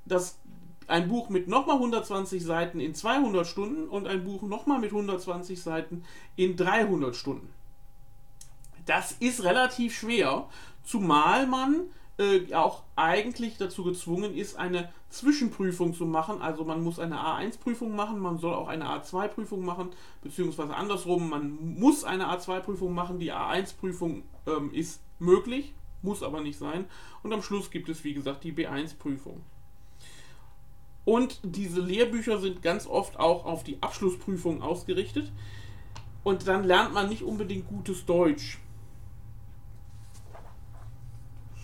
Das 0.04 0.38
ein 0.86 1.08
Buch 1.08 1.28
mit 1.28 1.48
nochmal 1.48 1.76
120 1.76 2.42
Seiten 2.42 2.80
in 2.80 2.94
200 2.94 3.46
Stunden 3.46 3.88
und 3.88 4.06
ein 4.06 4.24
Buch 4.24 4.42
nochmal 4.42 4.78
mit 4.78 4.90
120 4.90 5.60
Seiten 5.60 6.04
in 6.36 6.56
300 6.56 7.14
Stunden. 7.14 7.52
Das 8.86 9.12
ist 9.12 9.44
relativ 9.44 9.98
schwer, 9.98 10.48
zumal 10.84 11.46
man 11.46 11.88
äh, 12.18 12.54
auch 12.54 12.84
eigentlich 12.96 13.58
dazu 13.58 13.84
gezwungen 13.84 14.34
ist, 14.34 14.56
eine 14.56 14.90
Zwischenprüfung 15.10 15.94
zu 15.94 16.06
machen. 16.06 16.42
Also 16.42 16.64
man 16.64 16.82
muss 16.82 16.98
eine 16.98 17.16
A1-Prüfung 17.16 17.96
machen, 17.96 18.20
man 18.20 18.38
soll 18.38 18.54
auch 18.54 18.68
eine 18.68 18.86
A2-Prüfung 18.86 19.64
machen, 19.64 19.90
beziehungsweise 20.22 20.74
andersrum, 20.74 21.30
man 21.30 21.78
muss 21.78 22.04
eine 22.04 22.28
A2-Prüfung 22.28 22.94
machen. 22.94 23.18
Die 23.18 23.32
A1-Prüfung 23.32 24.22
ähm, 24.46 24.72
ist 24.72 25.00
möglich, 25.18 25.74
muss 26.02 26.22
aber 26.22 26.40
nicht 26.40 26.58
sein. 26.58 26.84
Und 27.22 27.32
am 27.32 27.42
Schluss 27.42 27.70
gibt 27.70 27.88
es, 27.88 28.04
wie 28.04 28.14
gesagt, 28.14 28.44
die 28.44 28.52
B1-Prüfung. 28.52 29.40
Und 31.04 31.40
diese 31.42 31.80
Lehrbücher 31.80 32.38
sind 32.38 32.60
ganz 32.60 32.86
oft 32.86 33.18
auch 33.18 33.46
auf 33.46 33.64
die 33.64 33.82
Abschlussprüfung 33.82 34.60
ausgerichtet. 34.60 35.32
Und 36.22 36.46
dann 36.46 36.64
lernt 36.64 36.92
man 36.92 37.08
nicht 37.08 37.22
unbedingt 37.22 37.66
gutes 37.66 38.04
Deutsch. 38.04 38.58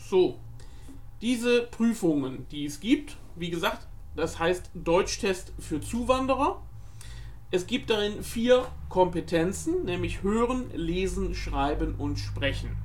So, 0.09 0.39
diese 1.21 1.63
Prüfungen, 1.63 2.47
die 2.51 2.65
es 2.65 2.81
gibt, 2.81 3.19
wie 3.37 3.51
gesagt, 3.51 3.87
das 4.17 4.39
heißt 4.39 4.71
Deutschtest 4.75 5.53
für 5.59 5.81
Zuwanderer. 5.81 6.63
Es 7.51 7.67
gibt 7.67 7.91
darin 7.91 8.23
vier 8.23 8.67
Kompetenzen, 8.89 9.85
nämlich 9.85 10.23
Hören, 10.23 10.71
Lesen, 10.75 11.35
Schreiben 11.35 11.95
und 11.97 12.19
Sprechen. 12.19 12.77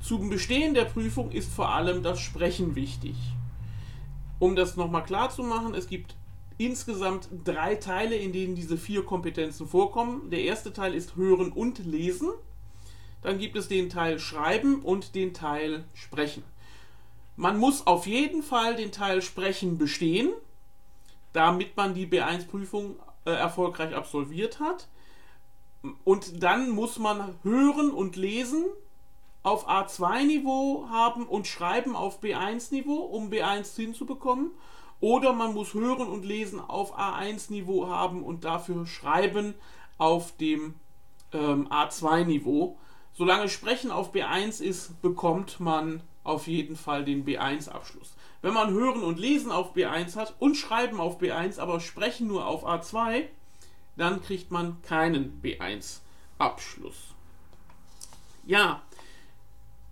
Zum 0.00 0.28
Bestehen 0.30 0.74
der 0.74 0.84
Prüfung 0.84 1.30
ist 1.32 1.52
vor 1.52 1.70
allem 1.70 2.02
das 2.02 2.20
Sprechen 2.20 2.74
wichtig. 2.74 3.16
Um 4.38 4.54
das 4.54 4.76
nochmal 4.76 5.04
klar 5.04 5.30
zu 5.30 5.42
machen, 5.42 5.74
es 5.74 5.88
gibt 5.88 6.14
insgesamt 6.58 7.28
drei 7.44 7.74
Teile, 7.76 8.16
in 8.16 8.32
denen 8.32 8.54
diese 8.54 8.76
vier 8.76 9.04
Kompetenzen 9.04 9.66
vorkommen. 9.66 10.30
Der 10.30 10.42
erste 10.42 10.72
Teil 10.72 10.94
ist 10.94 11.16
Hören 11.16 11.52
und 11.52 11.84
Lesen. 11.84 12.30
Dann 13.22 13.38
gibt 13.38 13.56
es 13.56 13.68
den 13.68 13.88
Teil 13.88 14.18
Schreiben 14.18 14.82
und 14.82 15.14
den 15.14 15.34
Teil 15.34 15.84
Sprechen. 15.94 16.42
Man 17.36 17.58
muss 17.58 17.86
auf 17.86 18.06
jeden 18.06 18.42
Fall 18.42 18.76
den 18.76 18.92
Teil 18.92 19.20
Sprechen 19.20 19.76
bestehen, 19.76 20.32
damit 21.32 21.76
man 21.76 21.92
die 21.94 22.06
B1-Prüfung 22.06 22.96
äh, 23.26 23.30
erfolgreich 23.30 23.94
absolviert 23.94 24.58
hat. 24.58 24.88
Und 26.04 26.42
dann 26.42 26.70
muss 26.70 26.98
man 26.98 27.34
hören 27.42 27.90
und 27.90 28.16
lesen 28.16 28.64
auf 29.42 29.68
A2-Niveau 29.68 30.88
haben 30.90 31.26
und 31.26 31.46
schreiben 31.46 31.94
auf 31.94 32.20
B1-Niveau, 32.22 32.96
um 32.96 33.30
B1 33.30 33.76
hinzubekommen. 33.76 34.50
Oder 35.00 35.34
man 35.34 35.52
muss 35.52 35.74
hören 35.74 36.08
und 36.08 36.24
lesen 36.24 36.58
auf 36.58 36.98
A1-Niveau 36.98 37.86
haben 37.86 38.22
und 38.24 38.44
dafür 38.44 38.86
schreiben 38.86 39.54
auf 39.98 40.36
dem 40.38 40.74
ähm, 41.32 41.68
A2-Niveau. 41.68 42.76
Solange 43.12 43.48
Sprechen 43.48 43.90
auf 43.90 44.12
B1 44.12 44.62
ist, 44.62 45.00
bekommt 45.02 45.60
man 45.60 46.02
auf 46.26 46.46
jeden 46.46 46.76
Fall 46.76 47.04
den 47.04 47.24
B1-Abschluss. 47.24 48.14
Wenn 48.42 48.54
man 48.54 48.70
Hören 48.70 49.02
und 49.02 49.18
Lesen 49.18 49.50
auf 49.50 49.74
B1 49.74 50.16
hat 50.16 50.34
und 50.38 50.56
Schreiben 50.56 51.00
auf 51.00 51.20
B1, 51.20 51.58
aber 51.58 51.80
Sprechen 51.80 52.26
nur 52.26 52.46
auf 52.46 52.66
A2, 52.66 53.24
dann 53.96 54.22
kriegt 54.22 54.50
man 54.50 54.82
keinen 54.82 55.40
B1-Abschluss. 55.42 57.14
Ja, 58.44 58.82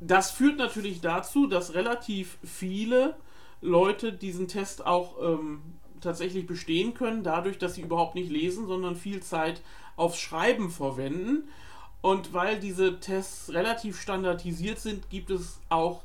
das 0.00 0.30
führt 0.30 0.58
natürlich 0.58 1.00
dazu, 1.00 1.46
dass 1.46 1.74
relativ 1.74 2.38
viele 2.44 3.16
Leute 3.60 4.12
diesen 4.12 4.48
Test 4.48 4.84
auch 4.86 5.16
ähm, 5.22 5.62
tatsächlich 6.00 6.46
bestehen 6.46 6.94
können, 6.94 7.22
dadurch, 7.22 7.58
dass 7.58 7.74
sie 7.74 7.82
überhaupt 7.82 8.14
nicht 8.14 8.30
lesen, 8.30 8.66
sondern 8.66 8.96
viel 8.96 9.22
Zeit 9.22 9.62
aufs 9.96 10.18
Schreiben 10.18 10.70
verwenden. 10.70 11.48
Und 12.02 12.34
weil 12.34 12.60
diese 12.60 13.00
Tests 13.00 13.52
relativ 13.54 13.98
standardisiert 13.98 14.78
sind, 14.78 15.08
gibt 15.08 15.30
es 15.30 15.60
auch 15.70 16.02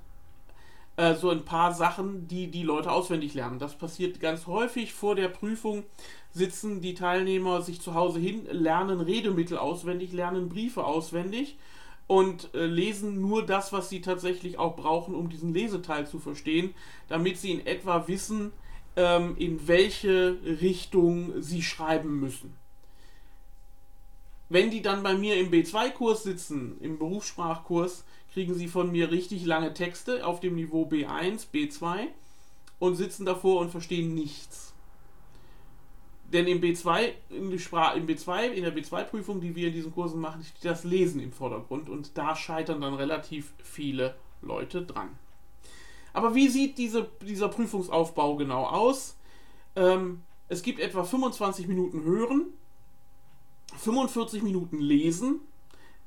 äh, 1.00 1.16
so 1.16 1.30
ein 1.30 1.46
paar 1.46 1.74
Sachen, 1.74 2.28
die 2.28 2.52
die 2.52 2.64
Leute 2.64 2.92
auswendig 2.92 3.34
lernen. 3.34 3.58
Das 3.58 3.78
passiert 3.78 4.20
ganz 4.20 4.48
häufig 4.48 4.94
vor 4.94 5.16
der 5.16 5.30
Prüfung. 5.30 5.84
Sitzen 6.32 6.82
die 6.82 6.94
Teilnehmer 6.94 7.62
sich 7.62 7.80
zu 7.80 7.94
Hause 7.94 8.20
hin, 8.20 8.46
lernen 8.52 9.00
Redemittel 9.00 9.58
auswendig, 9.58 10.12
lernen 10.12 10.50
Briefe 10.50 10.84
auswendig 10.84 11.58
und 12.06 12.54
äh, 12.54 12.66
lesen 12.66 13.22
nur 13.22 13.46
das, 13.46 13.72
was 13.72 13.88
sie 13.88 14.02
tatsächlich 14.02 14.60
auch 14.60 14.76
brauchen, 14.76 15.16
um 15.16 15.30
diesen 15.30 15.54
Leseteil 15.54 16.06
zu 16.06 16.20
verstehen, 16.20 16.76
damit 17.08 17.38
sie 17.38 17.52
in 17.52 17.66
etwa 17.66 18.10
wissen, 18.10 18.52
ähm, 18.98 19.38
in 19.38 19.70
welche 19.70 20.38
Richtung 20.44 21.42
sie 21.42 21.62
schreiben 21.62 22.20
müssen. 22.20 22.59
Wenn 24.50 24.72
die 24.72 24.82
dann 24.82 25.04
bei 25.04 25.14
mir 25.14 25.38
im 25.38 25.52
B2-Kurs 25.52 26.24
sitzen, 26.24 26.78
im 26.82 26.98
Berufssprachkurs, 26.98 28.04
kriegen 28.34 28.56
sie 28.56 28.68
von 28.68 28.92
mir 28.92 29.12
richtig 29.12 29.46
lange 29.46 29.74
Texte 29.74 30.26
auf 30.26 30.40
dem 30.40 30.56
Niveau 30.56 30.86
B1, 30.86 31.48
B2 31.54 32.08
und 32.80 32.96
sitzen 32.96 33.26
davor 33.26 33.62
und 33.62 33.70
verstehen 33.70 34.16
nichts. 34.16 34.74
Denn 36.32 36.48
im 36.48 36.62
B2, 36.62 37.12
in, 37.30 37.58
Spra 37.60 37.94
im 37.94 38.08
B2, 38.08 38.50
in 38.50 38.64
der 38.64 38.76
B2-Prüfung, 38.76 39.42
die 39.42 39.56
wir 39.56 39.68
in 39.68 39.74
diesen 39.74 39.94
Kursen 39.94 40.20
machen, 40.20 40.44
steht 40.44 40.70
das 40.70 40.84
Lesen 40.84 41.22
im 41.22 41.32
Vordergrund 41.32 41.90
und 41.90 42.18
da 42.18 42.36
scheitern 42.36 42.82
dann 42.82 42.94
relativ 42.94 43.54
viele 43.64 44.16
Leute 44.42 44.84
dran. 44.84 45.10
Aber 46.14 46.36
wie 46.36 46.48
sieht 46.48 46.78
diese, 46.78 47.10
dieser 47.22 47.50
Prüfungsaufbau 47.50 48.36
genau 48.36 48.66
aus? 48.66 49.16
Ähm, 49.76 50.22
es 50.48 50.62
gibt 50.64 50.80
etwa 50.80 51.04
25 51.04 51.68
Minuten 51.68 52.04
Hören, 52.04 52.48
45 53.78 54.44
Minuten 54.44 54.80
Lesen, 54.80 55.42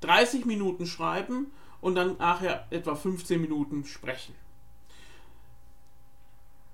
30 0.00 0.44
Minuten 0.44 0.86
Schreiben 0.86 1.52
und 1.80 1.94
dann 1.94 2.16
nachher 2.18 2.66
etwa 2.70 2.94
15 2.94 3.40
Minuten 3.40 3.84
Sprechen. 3.84 4.34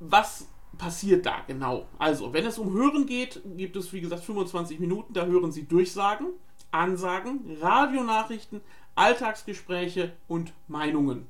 Was 0.00 0.48
passiert 0.76 1.26
da 1.26 1.40
genau? 1.46 1.86
Also, 1.98 2.32
wenn 2.32 2.46
es 2.46 2.58
um 2.58 2.72
Hören 2.72 3.06
geht, 3.06 3.42
gibt 3.56 3.76
es 3.76 3.92
wie 3.92 4.00
gesagt 4.00 4.24
25 4.24 4.78
Minuten, 4.78 5.12
da 5.12 5.26
hören 5.26 5.50
Sie 5.50 5.64
Durchsagen, 5.64 6.28
Ansagen, 6.70 7.56
Radionachrichten, 7.60 8.60
Alltagsgespräche 8.94 10.12
und 10.28 10.52
Meinungen. 10.68 11.26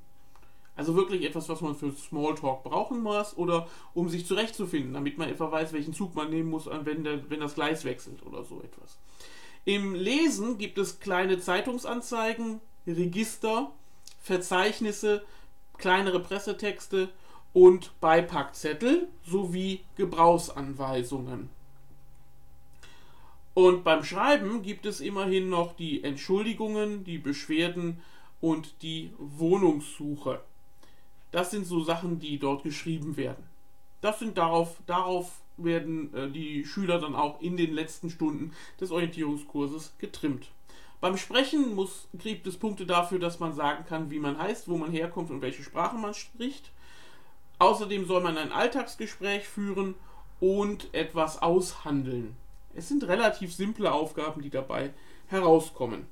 Also 0.78 0.94
wirklich 0.94 1.24
etwas, 1.24 1.48
was 1.48 1.60
man 1.60 1.74
für 1.74 1.90
Smalltalk 1.90 2.62
brauchen 2.62 3.00
muss 3.00 3.36
oder 3.36 3.66
um 3.94 4.08
sich 4.08 4.26
zurechtzufinden, 4.26 4.94
damit 4.94 5.18
man 5.18 5.28
etwa 5.28 5.50
weiß, 5.50 5.72
welchen 5.72 5.92
Zug 5.92 6.14
man 6.14 6.30
nehmen 6.30 6.50
muss, 6.50 6.66
wenn, 6.66 7.02
der, 7.02 7.28
wenn 7.28 7.40
das 7.40 7.56
Gleis 7.56 7.84
wechselt 7.84 8.24
oder 8.24 8.44
so 8.44 8.62
etwas. 8.62 8.96
Im 9.68 9.94
Lesen 9.94 10.56
gibt 10.56 10.78
es 10.78 10.98
kleine 10.98 11.40
Zeitungsanzeigen, 11.40 12.62
Register, 12.86 13.70
Verzeichnisse, 14.18 15.22
kleinere 15.76 16.20
Pressetexte 16.20 17.10
und 17.52 17.92
Beipackzettel 18.00 19.08
sowie 19.26 19.84
Gebrauchsanweisungen. 19.96 21.50
Und 23.52 23.84
beim 23.84 24.04
Schreiben 24.04 24.62
gibt 24.62 24.86
es 24.86 25.02
immerhin 25.02 25.50
noch 25.50 25.76
die 25.76 26.02
Entschuldigungen, 26.02 27.04
die 27.04 27.18
Beschwerden 27.18 28.00
und 28.40 28.80
die 28.80 29.12
Wohnungssuche. 29.18 30.40
Das 31.30 31.50
sind 31.50 31.66
so 31.66 31.84
Sachen, 31.84 32.18
die 32.20 32.38
dort 32.38 32.62
geschrieben 32.62 33.18
werden. 33.18 33.44
Das 34.00 34.18
sind 34.18 34.38
darauf, 34.38 34.78
darauf 34.86 35.42
werden 35.58 36.14
äh, 36.14 36.30
die 36.30 36.64
Schüler 36.64 36.98
dann 36.98 37.14
auch 37.14 37.40
in 37.40 37.56
den 37.56 37.72
letzten 37.72 38.10
Stunden 38.10 38.52
des 38.80 38.90
Orientierungskurses 38.90 39.94
getrimmt. 39.98 40.48
Beim 41.00 41.16
Sprechen 41.16 41.74
muss, 41.74 42.08
gibt 42.14 42.46
es 42.46 42.56
Punkte 42.56 42.84
dafür, 42.84 43.18
dass 43.18 43.38
man 43.38 43.52
sagen 43.52 43.84
kann, 43.86 44.10
wie 44.10 44.18
man 44.18 44.38
heißt, 44.38 44.68
wo 44.68 44.76
man 44.76 44.90
herkommt 44.90 45.30
und 45.30 45.42
welche 45.42 45.62
Sprache 45.62 45.96
man 45.96 46.14
spricht. 46.14 46.72
Außerdem 47.60 48.06
soll 48.06 48.22
man 48.22 48.36
ein 48.36 48.52
Alltagsgespräch 48.52 49.46
führen 49.46 49.94
und 50.40 50.92
etwas 50.94 51.40
aushandeln. 51.40 52.36
Es 52.74 52.88
sind 52.88 53.04
relativ 53.04 53.54
simple 53.54 53.92
Aufgaben, 53.92 54.42
die 54.42 54.50
dabei 54.50 54.92
herauskommen. 55.28 56.06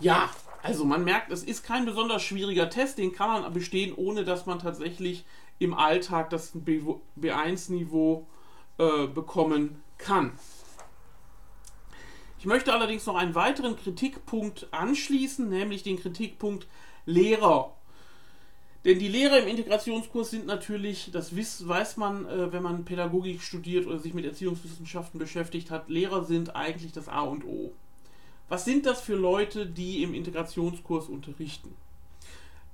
Ja, 0.00 0.30
also 0.62 0.84
man 0.84 1.04
merkt, 1.04 1.30
es 1.30 1.42
ist 1.42 1.64
kein 1.64 1.84
besonders 1.84 2.22
schwieriger 2.22 2.70
Test, 2.70 2.98
den 2.98 3.12
kann 3.12 3.42
man 3.42 3.52
bestehen, 3.52 3.94
ohne 3.94 4.24
dass 4.24 4.46
man 4.46 4.58
tatsächlich 4.58 5.24
im 5.60 5.74
Alltag 5.74 6.30
das 6.30 6.56
B1-Niveau 6.56 8.26
äh, 8.78 9.06
bekommen 9.06 9.80
kann. 9.98 10.32
Ich 12.40 12.46
möchte 12.46 12.72
allerdings 12.72 13.04
noch 13.04 13.16
einen 13.16 13.34
weiteren 13.34 13.76
Kritikpunkt 13.76 14.68
anschließen, 14.72 15.48
nämlich 15.48 15.82
den 15.82 16.00
Kritikpunkt 16.00 16.66
Lehrer. 17.04 17.76
Denn 18.86 18.98
die 18.98 19.08
Lehrer 19.08 19.38
im 19.40 19.48
Integrationskurs 19.48 20.30
sind 20.30 20.46
natürlich, 20.46 21.10
das 21.12 21.36
weiß 21.36 21.98
man, 21.98 22.26
äh, 22.26 22.50
wenn 22.50 22.62
man 22.62 22.86
Pädagogik 22.86 23.42
studiert 23.42 23.86
oder 23.86 23.98
sich 23.98 24.14
mit 24.14 24.24
Erziehungswissenschaften 24.24 25.20
beschäftigt 25.20 25.70
hat, 25.70 25.90
Lehrer 25.90 26.24
sind 26.24 26.56
eigentlich 26.56 26.92
das 26.92 27.08
A 27.08 27.20
und 27.20 27.44
O. 27.44 27.72
Was 28.48 28.64
sind 28.64 28.86
das 28.86 29.02
für 29.02 29.16
Leute, 29.16 29.66
die 29.66 30.02
im 30.02 30.14
Integrationskurs 30.14 31.10
unterrichten? 31.10 31.76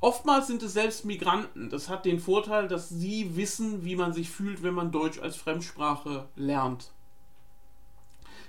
Oftmals 0.07 0.47
sind 0.47 0.63
es 0.63 0.75
selbst 0.75 1.05
Migranten. 1.05 1.69
Das 1.69 1.89
hat 1.89 2.05
den 2.05 2.21
Vorteil, 2.21 2.69
dass 2.69 2.89
sie 2.89 3.35
wissen, 3.35 3.85
wie 3.85 3.97
man 3.97 4.13
sich 4.13 4.31
fühlt, 4.31 4.63
wenn 4.63 4.73
man 4.73 4.93
Deutsch 4.93 5.19
als 5.19 5.35
Fremdsprache 5.35 6.29
lernt. 6.37 6.93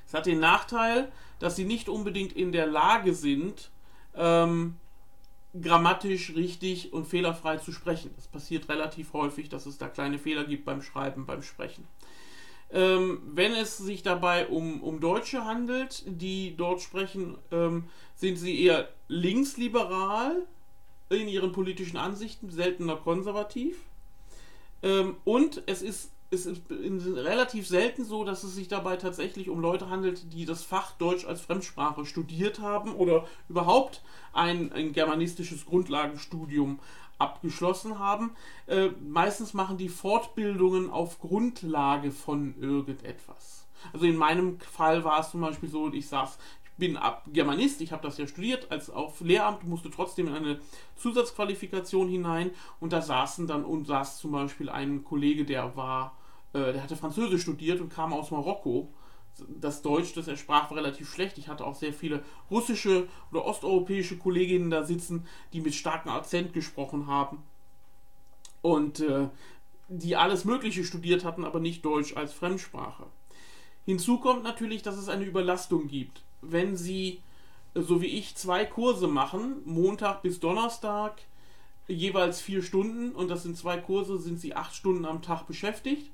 Es 0.05 0.13
hat 0.13 0.27
den 0.27 0.39
Nachteil, 0.39 1.11
dass 1.39 1.55
sie 1.55 1.65
nicht 1.65 1.89
unbedingt 1.89 2.31
in 2.31 2.51
der 2.51 2.67
Lage 2.67 3.15
sind, 3.15 3.71
ähm, 4.13 4.75
grammatisch 5.59 6.35
richtig 6.35 6.93
und 6.93 7.07
fehlerfrei 7.07 7.57
zu 7.57 7.71
sprechen. 7.71 8.13
Es 8.19 8.27
passiert 8.27 8.69
relativ 8.69 9.13
häufig, 9.13 9.49
dass 9.49 9.65
es 9.65 9.79
da 9.79 9.87
kleine 9.87 10.19
Fehler 10.19 10.43
gibt 10.43 10.63
beim 10.63 10.83
Schreiben, 10.83 11.25
beim 11.25 11.41
Sprechen. 11.41 11.87
Ähm, 12.69 13.19
wenn 13.33 13.53
es 13.53 13.79
sich 13.79 14.03
dabei 14.03 14.45
um, 14.45 14.83
um 14.83 14.99
Deutsche 14.99 15.43
handelt, 15.43 16.03
die 16.05 16.55
dort 16.55 16.81
sprechen, 16.81 17.35
ähm, 17.49 17.85
sind 18.13 18.35
sie 18.35 18.61
eher 18.61 18.89
linksliberal 19.07 20.45
in 21.09 21.27
ihren 21.27 21.51
politischen 21.51 21.97
Ansichten, 21.97 22.49
seltener 22.49 22.95
konservativ. 22.95 23.77
Ähm, 24.83 25.15
und 25.25 25.63
es 25.65 25.81
ist, 25.81 26.11
es 26.29 26.45
ist 26.45 26.63
relativ 26.69 27.67
selten 27.67 28.03
so, 28.03 28.23
dass 28.23 28.43
es 28.43 28.55
sich 28.55 28.67
dabei 28.67 28.97
tatsächlich 28.97 29.49
um 29.49 29.59
Leute 29.59 29.89
handelt, 29.89 30.33
die 30.33 30.45
das 30.45 30.63
Fach 30.63 30.91
Deutsch 30.93 31.25
als 31.25 31.41
Fremdsprache 31.41 32.05
studiert 32.05 32.59
haben 32.59 32.93
oder 32.93 33.25
überhaupt 33.47 34.01
ein, 34.33 34.71
ein 34.73 34.91
germanistisches 34.91 35.65
Grundlagenstudium 35.65 36.79
abgeschlossen 37.17 37.97
haben. 37.97 38.35
Äh, 38.67 38.89
meistens 39.07 39.53
machen 39.53 39.77
die 39.77 39.89
Fortbildungen 39.89 40.89
auf 40.89 41.19
Grundlage 41.19 42.11
von 42.11 42.55
irgendetwas. 42.59 43.65
Also 43.93 44.05
in 44.05 44.17
meinem 44.17 44.59
Fall 44.59 45.03
war 45.03 45.19
es 45.19 45.31
zum 45.31 45.41
Beispiel 45.41 45.69
so, 45.69 45.91
ich 45.93 46.07
saß, 46.07 46.37
bin 46.77 46.97
ab 46.97 47.23
Germanist, 47.33 47.81
ich 47.81 47.91
habe 47.91 48.03
das 48.03 48.17
ja 48.17 48.27
studiert, 48.27 48.71
als 48.71 48.89
auf 48.89 49.21
Lehramt 49.21 49.67
musste 49.67 49.89
trotzdem 49.89 50.27
in 50.27 50.33
eine 50.33 50.59
Zusatzqualifikation 50.95 52.07
hinein 52.07 52.51
und 52.79 52.93
da 52.93 53.01
saßen 53.01 53.47
dann 53.47 53.65
und 53.65 53.87
saß 53.87 54.17
zum 54.19 54.31
Beispiel 54.31 54.69
ein 54.69 55.03
Kollege, 55.03 55.45
der 55.45 55.75
war, 55.75 56.17
äh, 56.53 56.73
der 56.73 56.83
hatte 56.83 56.95
Französisch 56.95 57.41
studiert 57.41 57.81
und 57.81 57.89
kam 57.89 58.13
aus 58.13 58.31
Marokko 58.31 58.89
das 59.47 59.81
Deutsch, 59.81 60.13
das 60.13 60.27
er 60.27 60.37
sprach, 60.37 60.69
war 60.69 60.77
relativ 60.77 61.11
schlecht. 61.11 61.37
Ich 61.37 61.47
hatte 61.47 61.65
auch 61.65 61.75
sehr 61.75 61.93
viele 61.93 62.23
russische 62.49 63.07
oder 63.31 63.45
osteuropäische 63.45 64.17
Kolleginnen 64.17 64.69
da 64.69 64.83
sitzen, 64.83 65.27
die 65.53 65.61
mit 65.61 65.75
starkem 65.75 66.11
Akzent 66.11 66.53
gesprochen 66.53 67.07
haben. 67.07 67.43
Und 68.61 68.99
äh, 68.99 69.29
die 69.89 70.15
alles 70.15 70.45
Mögliche 70.45 70.83
studiert 70.83 71.23
hatten, 71.23 71.45
aber 71.45 71.59
nicht 71.59 71.85
Deutsch 71.85 72.15
als 72.17 72.33
Fremdsprache. 72.33 73.05
Hinzu 73.87 74.19
kommt 74.19 74.43
natürlich, 74.43 74.83
dass 74.83 74.97
es 74.97 75.09
eine 75.09 75.25
Überlastung 75.25 75.87
gibt. 75.87 76.21
Wenn 76.43 76.77
Sie, 76.77 77.21
so 77.73 77.99
wie 78.03 78.05
ich, 78.05 78.35
zwei 78.35 78.65
Kurse 78.65 79.07
machen, 79.07 79.63
Montag 79.65 80.21
bis 80.21 80.39
Donnerstag, 80.39 81.21
jeweils 81.87 82.39
vier 82.39 82.61
Stunden, 82.61 83.15
und 83.15 83.29
das 83.29 83.41
sind 83.41 83.57
zwei 83.57 83.77
Kurse, 83.77 84.19
sind 84.19 84.39
Sie 84.39 84.55
acht 84.55 84.75
Stunden 84.75 85.05
am 85.05 85.23
Tag 85.23 85.47
beschäftigt 85.47 86.11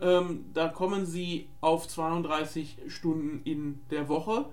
ähm, 0.00 0.46
da 0.54 0.68
kommen 0.68 1.04
sie 1.04 1.48
auf 1.60 1.86
32 1.86 2.78
Stunden 2.88 3.42
in 3.44 3.80
der 3.90 4.08
Woche. 4.08 4.46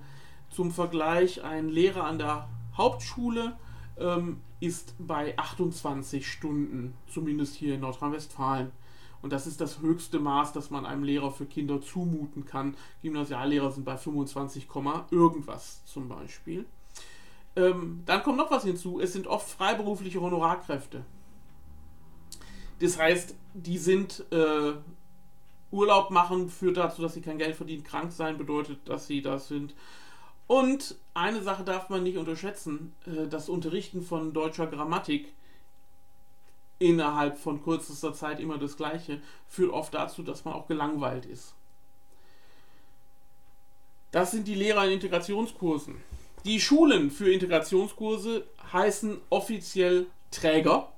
Zum 0.50 0.72
Vergleich, 0.72 1.44
ein 1.44 1.70
Lehrer 1.70 2.04
an 2.04 2.18
der 2.18 2.50
Hauptschule 2.76 3.56
ähm, 3.98 4.42
ist 4.60 4.96
bei 5.00 5.38
28 5.38 6.30
Stunden, 6.30 6.94
zumindest 7.12 7.56
hier 7.56 7.76
in 7.76 7.82
Nordrhein-Westfalen. 7.82 8.72
Und 9.22 9.34
das 9.34 9.48
ist 9.48 9.62
das 9.62 9.80
höchste 9.82 10.20
Maß, 10.20 10.54
das 10.54 10.70
man 10.70 10.86
einem 10.86 11.04
Lehrer 11.04 11.32
für 11.32 11.46
Kinder 11.46 11.82
zumuten 11.82 12.46
kann. 12.46 12.76
Gymnasiallehrer 13.02 13.72
sind 13.72 13.84
bei 13.84 13.98
25, 13.98 14.68
irgendwas 15.12 15.84
zum 15.86 16.08
Beispiel. 16.08 16.66
Ähm, 17.56 18.04
dann 18.06 18.22
kommt 18.22 18.38
noch 18.38 18.52
was 18.52 18.64
hinzu. 18.64 19.00
Es 19.00 19.14
sind 19.14 19.28
oft 19.28 19.50
freiberufliche 19.50 20.22
Honorarkräfte. 20.22 21.04
Das 22.80 23.00
heißt, 23.00 23.36
die 23.56 23.80
sind 23.80 24.24
äh, 24.32 24.74
Urlaub 25.72 26.12
machen 26.12 26.50
führt 26.50 26.78
dazu, 26.78 27.02
dass 27.02 27.14
sie 27.14 27.22
kein 27.22 27.38
Geld 27.38 27.56
verdienen. 27.56 27.84
Krank 27.84 28.12
sein 28.12 28.38
bedeutet, 28.38 28.80
dass 28.86 29.08
sie 29.08 29.22
das 29.22 29.48
sind. 29.48 29.74
Und 30.46 30.96
eine 31.14 31.42
Sache 31.42 31.64
darf 31.64 31.90
man 31.90 32.04
nicht 32.04 32.18
unterschätzen: 32.18 32.94
äh, 33.06 33.28
Das 33.28 33.50
Unterrichten 33.50 34.02
von 34.02 34.34
deutscher 34.34 34.68
Grammatik 34.68 35.34
innerhalb 36.80 37.38
von 37.38 37.64
kürzester 37.64 38.14
Zeit 38.14 38.40
immer 38.40 38.58
das 38.58 38.78
Gleiche 38.78 39.22
führt 39.48 39.72
oft 39.72 39.94
dazu, 39.94 40.24
dass 40.24 40.46
man 40.46 40.54
auch 40.54 40.68
gelangweilt 40.68 41.26
ist. 41.26 41.54
Das 44.12 44.32
sind 44.32 44.48
die 44.48 44.56
Lehrer 44.56 44.86
in 44.86 44.94
Integrationskursen. 44.94 45.96
Die 46.46 46.62
Schulen 46.62 47.12
für 47.12 47.32
Integrationskurse 47.32 48.48
heißen 48.72 49.20
offiziell 49.30 50.08
Träger. 50.32 50.92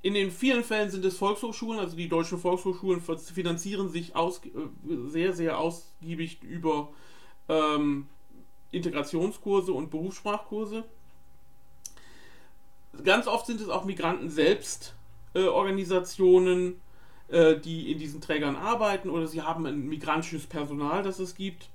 In 0.00 0.14
den 0.14 0.30
vielen 0.30 0.62
Fällen 0.62 0.90
sind 0.90 1.04
es 1.04 1.16
Volkshochschulen, 1.18 1.80
also 1.80 1.96
die 1.96 2.08
deutschen 2.08 2.38
Volkshochschulen 2.38 3.00
finanzieren 3.00 3.88
sich 3.88 4.14
aus, 4.14 4.40
äh, 4.44 4.50
sehr, 5.08 5.32
sehr 5.32 5.58
ausgiebig 5.58 6.42
über 6.42 6.88
ähm, 7.48 8.06
Integrationskurse 8.70 9.72
und 9.72 9.90
Berufssprachkurse. 9.90 10.84
Ganz 13.04 13.26
oft 13.26 13.46
sind 13.46 13.60
es 13.60 13.68
auch 13.68 13.84
Migranten 13.84 14.28
selbst, 14.28 14.94
äh, 15.34 15.44
Organisationen, 15.44 16.80
äh, 17.28 17.56
die 17.56 17.92
in 17.92 17.98
diesen 17.98 18.20
Trägern 18.20 18.56
arbeiten 18.56 19.10
oder 19.10 19.26
sie 19.26 19.42
haben 19.42 19.66
ein 19.66 19.86
migrantisches 19.86 20.46
Personal, 20.46 21.02
das 21.02 21.18
es 21.18 21.34
gibt. 21.34 21.68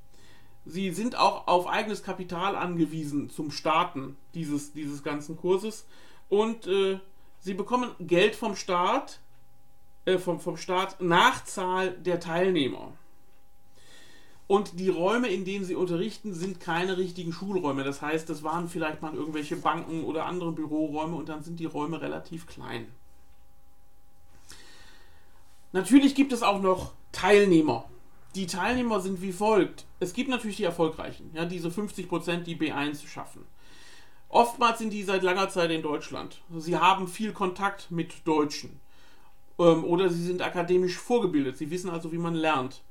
Sie 0.66 0.92
sind 0.92 1.18
auch 1.18 1.48
auf 1.48 1.68
eigenes 1.68 2.04
Kapital 2.04 2.56
angewiesen 2.56 3.30
zum 3.30 3.52
Starten 3.52 4.18
dieses, 4.34 4.74
dieses 4.74 5.04
ganzen 5.04 5.38
Kurses 5.38 5.86
und 6.30 6.68
äh, 6.68 7.00
sie 7.40 7.54
bekommen 7.54 7.92
Geld 8.00 8.36
vom 8.36 8.56
Staat, 8.56 9.20
äh, 10.06 10.18
vom, 10.18 10.40
vom 10.40 10.58
Staat 10.58 11.02
nach 11.02 11.44
Zahl 11.44 11.92
der 11.92 12.20
Teilnehmer. 12.20 12.94
Und 14.48 14.80
die 14.80 14.90
Räume, 14.90 15.30
in 15.30 15.46
denen 15.46 15.64
sie 15.64 15.76
unterrichten, 15.76 16.34
sind 16.34 16.60
keine 16.60 16.98
richtigen 16.98 17.32
Schulräume. 17.32 17.84
Das 17.84 18.02
heißt, 18.02 18.30
das 18.30 18.44
waren 18.44 18.68
vielleicht 18.68 19.02
mal 19.02 19.14
irgendwelche 19.14 19.56
Banken 19.56 20.04
oder 20.04 20.26
andere 20.26 20.52
Büroräume 20.52 21.16
und 21.16 21.30
dann 21.30 21.44
sind 21.44 21.60
die 21.60 21.66
Räume 21.66 22.02
relativ 22.02 22.46
klein. 22.46 22.88
Natürlich 25.72 26.14
gibt 26.14 26.34
es 26.34 26.44
auch 26.44 26.62
noch 26.62 26.94
Teilnehmer. 27.12 27.86
Die 28.36 28.48
Teilnehmer 28.48 29.00
sind 29.00 29.22
wie 29.22 29.32
folgt. 29.32 29.86
Es 30.00 30.14
gibt 30.14 30.30
natürlich 30.30 30.58
die 30.58 30.64
Erfolgreichen, 30.64 31.32
ja, 31.34 31.46
diese 31.46 31.70
50%, 31.70 32.44
die 32.44 32.56
B1 32.56 33.08
schaffen. 33.08 33.46
Oftmals 34.30 34.80
sind 34.80 34.92
die 34.92 35.04
seit 35.04 35.22
langer 35.22 35.50
Zeit 35.50 35.70
in 35.70 35.84
Deutschland. 35.84 36.42
Sie 36.58 36.76
haben 36.76 37.08
viel 37.08 37.34
Kontakt 37.34 37.92
mit 37.92 38.28
Deutschen. 38.28 38.80
Ähm, 39.60 39.84
oder 39.84 40.10
sie 40.10 40.24
sind 40.24 40.42
akademisch 40.42 40.98
vorgebildet. 40.98 41.58
Sie 41.58 41.70
wissen 41.70 41.92
also, 41.92 42.12
wie 42.12 42.18
man 42.18 42.34
lernt. 42.34 42.82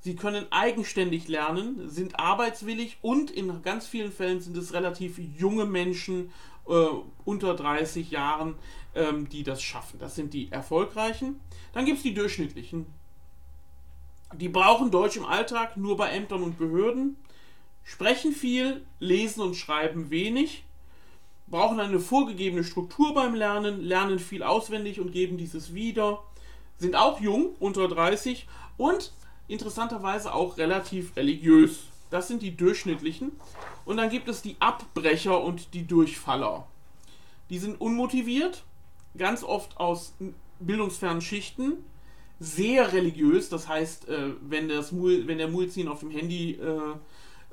Sie 0.00 0.14
können 0.14 0.46
eigenständig 0.50 1.28
lernen, 1.28 1.88
sind 1.88 2.18
arbeitswillig 2.20 2.98
und 3.02 3.30
in 3.30 3.62
ganz 3.62 3.86
vielen 3.86 4.12
Fällen 4.12 4.40
sind 4.40 4.56
es 4.56 4.72
relativ 4.72 5.18
junge 5.18 5.64
Menschen 5.64 6.30
äh, 6.68 6.86
unter 7.24 7.54
30 7.54 8.10
Jahren, 8.10 8.54
ähm, 8.94 9.28
die 9.28 9.42
das 9.42 9.62
schaffen. 9.62 9.98
Das 9.98 10.14
sind 10.14 10.34
die 10.34 10.52
erfolgreichen. 10.52 11.40
Dann 11.72 11.84
gibt 11.84 11.98
es 11.98 12.02
die 12.04 12.14
durchschnittlichen. 12.14 12.86
Die 14.34 14.48
brauchen 14.48 14.90
Deutsch 14.90 15.16
im 15.16 15.24
Alltag 15.24 15.76
nur 15.76 15.96
bei 15.96 16.10
Ämtern 16.10 16.42
und 16.42 16.58
Behörden, 16.58 17.16
sprechen 17.82 18.32
viel, 18.32 18.84
lesen 19.00 19.40
und 19.40 19.56
schreiben 19.56 20.10
wenig, 20.10 20.64
brauchen 21.46 21.80
eine 21.80 21.98
vorgegebene 21.98 22.62
Struktur 22.62 23.14
beim 23.14 23.34
Lernen, 23.34 23.80
lernen 23.80 24.18
viel 24.18 24.42
auswendig 24.42 25.00
und 25.00 25.12
geben 25.12 25.38
dieses 25.38 25.72
wieder, 25.72 26.22
sind 26.76 26.94
auch 26.94 27.20
jung, 27.20 27.54
unter 27.58 27.88
30 27.88 28.46
und 28.76 29.12
interessanterweise 29.48 30.32
auch 30.32 30.56
relativ 30.58 31.16
religiös. 31.16 31.88
Das 32.10 32.28
sind 32.28 32.42
die 32.42 32.56
durchschnittlichen. 32.56 33.32
Und 33.84 33.96
dann 33.96 34.10
gibt 34.10 34.28
es 34.28 34.42
die 34.42 34.56
Abbrecher 34.60 35.42
und 35.42 35.74
die 35.74 35.86
Durchfaller. 35.86 36.66
Die 37.50 37.58
sind 37.58 37.80
unmotiviert, 37.80 38.64
ganz 39.16 39.42
oft 39.42 39.78
aus 39.78 40.14
bildungsfernen 40.60 41.22
Schichten, 41.22 41.84
sehr 42.38 42.92
religiös. 42.92 43.48
Das 43.48 43.68
heißt, 43.68 44.08
äh, 44.08 44.34
wenn, 44.42 44.68
das 44.68 44.92
Mul, 44.92 45.26
wenn 45.26 45.38
der 45.38 45.48
Mulzin 45.48 45.88
auf 45.88 46.00
dem 46.00 46.10
Handy 46.10 46.52
äh, 46.52 46.94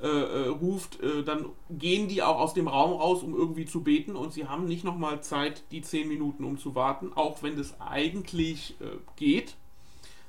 äh, 0.02 0.08
äh, 0.08 0.48
ruft, 0.50 1.02
äh, 1.02 1.24
dann 1.24 1.46
gehen 1.70 2.10
die 2.10 2.22
auch 2.22 2.38
aus 2.38 2.54
dem 2.54 2.68
Raum 2.68 3.00
raus, 3.00 3.24
um 3.24 3.34
irgendwie 3.34 3.66
zu 3.66 3.82
beten 3.82 4.18
und 4.18 4.34
sie 4.34 4.46
haben 4.46 4.66
nicht 4.66 4.84
nochmal 4.84 5.24
Zeit, 5.24 5.64
die 5.72 5.82
10 5.82 6.10
Minuten 6.10 6.44
um 6.44 6.58
zu 6.58 6.76
warten, 6.76 7.14
auch 7.16 7.44
wenn 7.44 7.56
das 7.56 7.80
eigentlich 7.80 8.76
äh, 8.82 8.98
geht. 9.16 9.56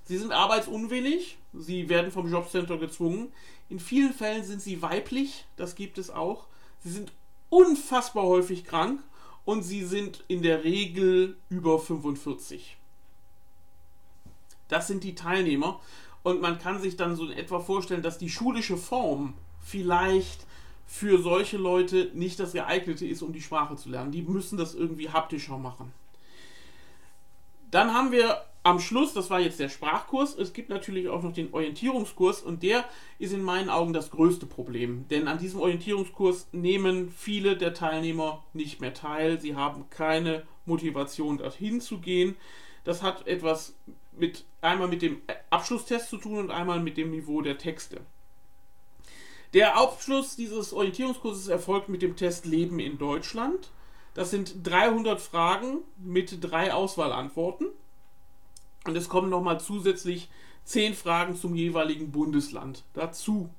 Sie 0.07 0.19
sind 0.19 0.33
arbeitsunwillig, 0.33 1.37
sie 1.53 1.89
werden 1.89 2.13
vom 2.13 2.31
Jobcenter 2.31 2.79
gezwungen. 2.79 3.33
In 3.69 3.81
vielen 3.81 4.13
Fällen 4.13 4.45
sind 4.45 4.63
sie 4.63 4.81
weiblich, 4.81 5.45
das 5.57 5.75
gibt 5.75 5.99
es 5.99 6.11
auch. 6.11 6.47
Sie 6.83 6.91
sind 6.91 7.13
unfassbar 7.51 8.25
häufig 8.25 8.65
krank 8.65 9.03
und 9.45 9.63
sie 9.63 9.85
sind 9.85 10.25
in 10.29 10.43
der 10.43 10.63
Regel 10.63 11.37
über 11.49 11.81
45. 11.81 12.77
Das 14.69 14.87
sind 14.87 15.03
die 15.03 15.17
Teilnehmer 15.17 15.81
und 16.23 16.41
man 16.41 16.59
kann 16.59 16.81
sich 16.81 16.97
dann 16.97 17.17
so 17.17 17.27
in 17.27 17.37
etwa 17.37 17.59
vorstellen, 17.59 18.03
dass 18.03 18.19
die 18.19 18.31
schulische 18.31 18.77
Form 18.77 19.35
vielleicht 19.61 20.47
für 20.87 21.21
solche 21.21 21.57
Leute 21.57 22.13
nicht 22.15 22.39
das 22.39 22.53
geeignete 22.53 23.07
ist, 23.07 23.23
um 23.23 23.33
die 23.33 23.43
Sprache 23.43 23.75
zu 23.77 23.89
lernen. 23.89 24.13
Die 24.13 24.23
müssen 24.23 24.57
das 24.57 24.75
irgendwie 24.75 25.09
haptischer 25.09 25.59
machen. 25.59 25.93
Dann 27.71 27.93
haben 27.93 28.13
wir 28.13 28.43
am 28.67 28.81
Schluss, 28.81 29.15
das 29.15 29.31
war 29.31 29.39
jetzt 29.39 29.61
der 29.61 29.69
Sprachkurs, 29.69 30.37
es 30.37 30.53
gibt 30.53 30.71
natürlich 30.71 31.09
auch 31.09 31.23
noch 31.23 31.33
den 31.33 31.55
Orientierungskurs 31.55 32.43
und 32.43 32.65
der 32.65 32.85
ist 33.21 33.33
in 33.33 33.43
meinen 33.43 33.71
Augen 33.71 33.93
das 33.93 34.11
größte 34.11 34.47
Problem. 34.47 35.07
Denn 35.09 35.29
an 35.29 35.39
diesem 35.39 35.61
Orientierungskurs 35.61 36.49
nehmen 36.51 37.13
viele 37.17 37.57
der 37.57 37.75
Teilnehmer 37.75 38.43
nicht 38.55 38.81
mehr 38.81 38.93
teil. 38.93 39.41
Sie 39.41 39.55
haben 39.55 39.89
keine 39.91 40.43
Motivation, 40.65 41.39
dorthin 41.39 41.81
zu 41.81 41.99
gehen. 41.99 42.35
Das 42.83 43.03
hat 43.03 43.27
etwas 43.29 43.75
mit 44.13 44.45
einmal 44.63 44.89
mit 44.89 45.03
dem 45.03 45.21
Abschlusstest 45.51 46.11
zu 46.11 46.17
tun 46.17 46.39
und 46.39 46.51
einmal 46.51 46.81
mit 46.81 46.97
dem 46.97 47.11
Niveau 47.11 47.43
der 47.43 47.59
Texte. 47.59 48.01
Der 49.55 49.77
Abschluss 49.77 50.35
dieses 50.35 50.73
Orientierungskurses 50.73 51.47
erfolgt 51.49 51.89
mit 51.89 52.03
dem 52.03 52.17
Test 52.17 52.47
Leben 52.47 52.81
in 52.81 52.99
Deutschland. 52.99 53.71
Das 54.17 54.31
sind 54.31 54.67
300 54.67 55.21
Fragen 55.21 55.81
mit 55.99 56.39
drei 56.43 56.73
Auswahlantworten. 56.73 57.67
Und 58.87 58.97
es 58.97 59.11
kommen 59.11 59.29
nochmal 59.29 59.61
zusätzlich 59.61 60.31
10 60.65 60.95
Fragen 60.95 61.37
zum 61.37 61.55
jeweiligen 61.55 62.13
Bundesland 62.13 62.83
dazu. 62.95 63.51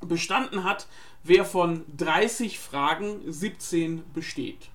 Bestanden 0.00 0.62
hat, 0.62 0.86
wer 1.24 1.44
von 1.44 1.84
30 1.96 2.60
Fragen 2.60 3.20
17 3.26 4.04
besteht. 4.14 4.68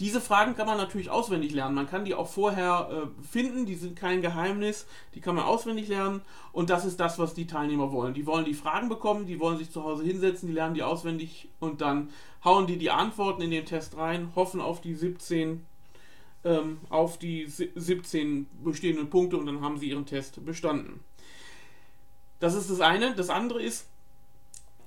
Diese 0.00 0.20
Fragen 0.20 0.56
kann 0.56 0.66
man 0.66 0.76
natürlich 0.76 1.08
auswendig 1.08 1.52
lernen. 1.52 1.76
Man 1.76 1.86
kann 1.86 2.04
die 2.04 2.14
auch 2.14 2.26
vorher 2.26 2.90
äh, 2.90 3.24
finden, 3.24 3.64
die 3.64 3.76
sind 3.76 3.94
kein 3.94 4.22
Geheimnis, 4.22 4.86
die 5.14 5.20
kann 5.20 5.36
man 5.36 5.44
auswendig 5.44 5.86
lernen 5.86 6.22
und 6.52 6.68
das 6.68 6.84
ist 6.84 6.98
das, 6.98 7.18
was 7.18 7.34
die 7.34 7.46
Teilnehmer 7.46 7.92
wollen. 7.92 8.12
Die 8.12 8.26
wollen 8.26 8.44
die 8.44 8.54
Fragen 8.54 8.88
bekommen, 8.88 9.26
die 9.26 9.38
wollen 9.38 9.58
sich 9.58 9.70
zu 9.70 9.84
Hause 9.84 10.02
hinsetzen, 10.02 10.48
die 10.48 10.54
lernen 10.54 10.74
die 10.74 10.82
auswendig 10.82 11.48
und 11.60 11.80
dann 11.80 12.10
hauen 12.44 12.66
die 12.66 12.76
die 12.76 12.90
Antworten 12.90 13.42
in 13.42 13.52
den 13.52 13.66
Test 13.66 13.96
rein, 13.96 14.32
hoffen 14.34 14.60
auf 14.60 14.80
die 14.80 14.94
17 14.94 15.64
ähm, 16.44 16.78
auf 16.90 17.18
die 17.18 17.46
17 17.46 18.46
bestehenden 18.62 19.10
Punkte 19.10 19.36
und 19.36 19.46
dann 19.46 19.60
haben 19.60 19.78
sie 19.78 19.90
ihren 19.90 20.06
Test 20.06 20.44
bestanden. 20.44 21.00
Das 22.40 22.54
ist 22.54 22.70
das 22.70 22.80
eine. 22.80 23.14
Das 23.14 23.30
andere 23.30 23.62
ist, 23.62 23.86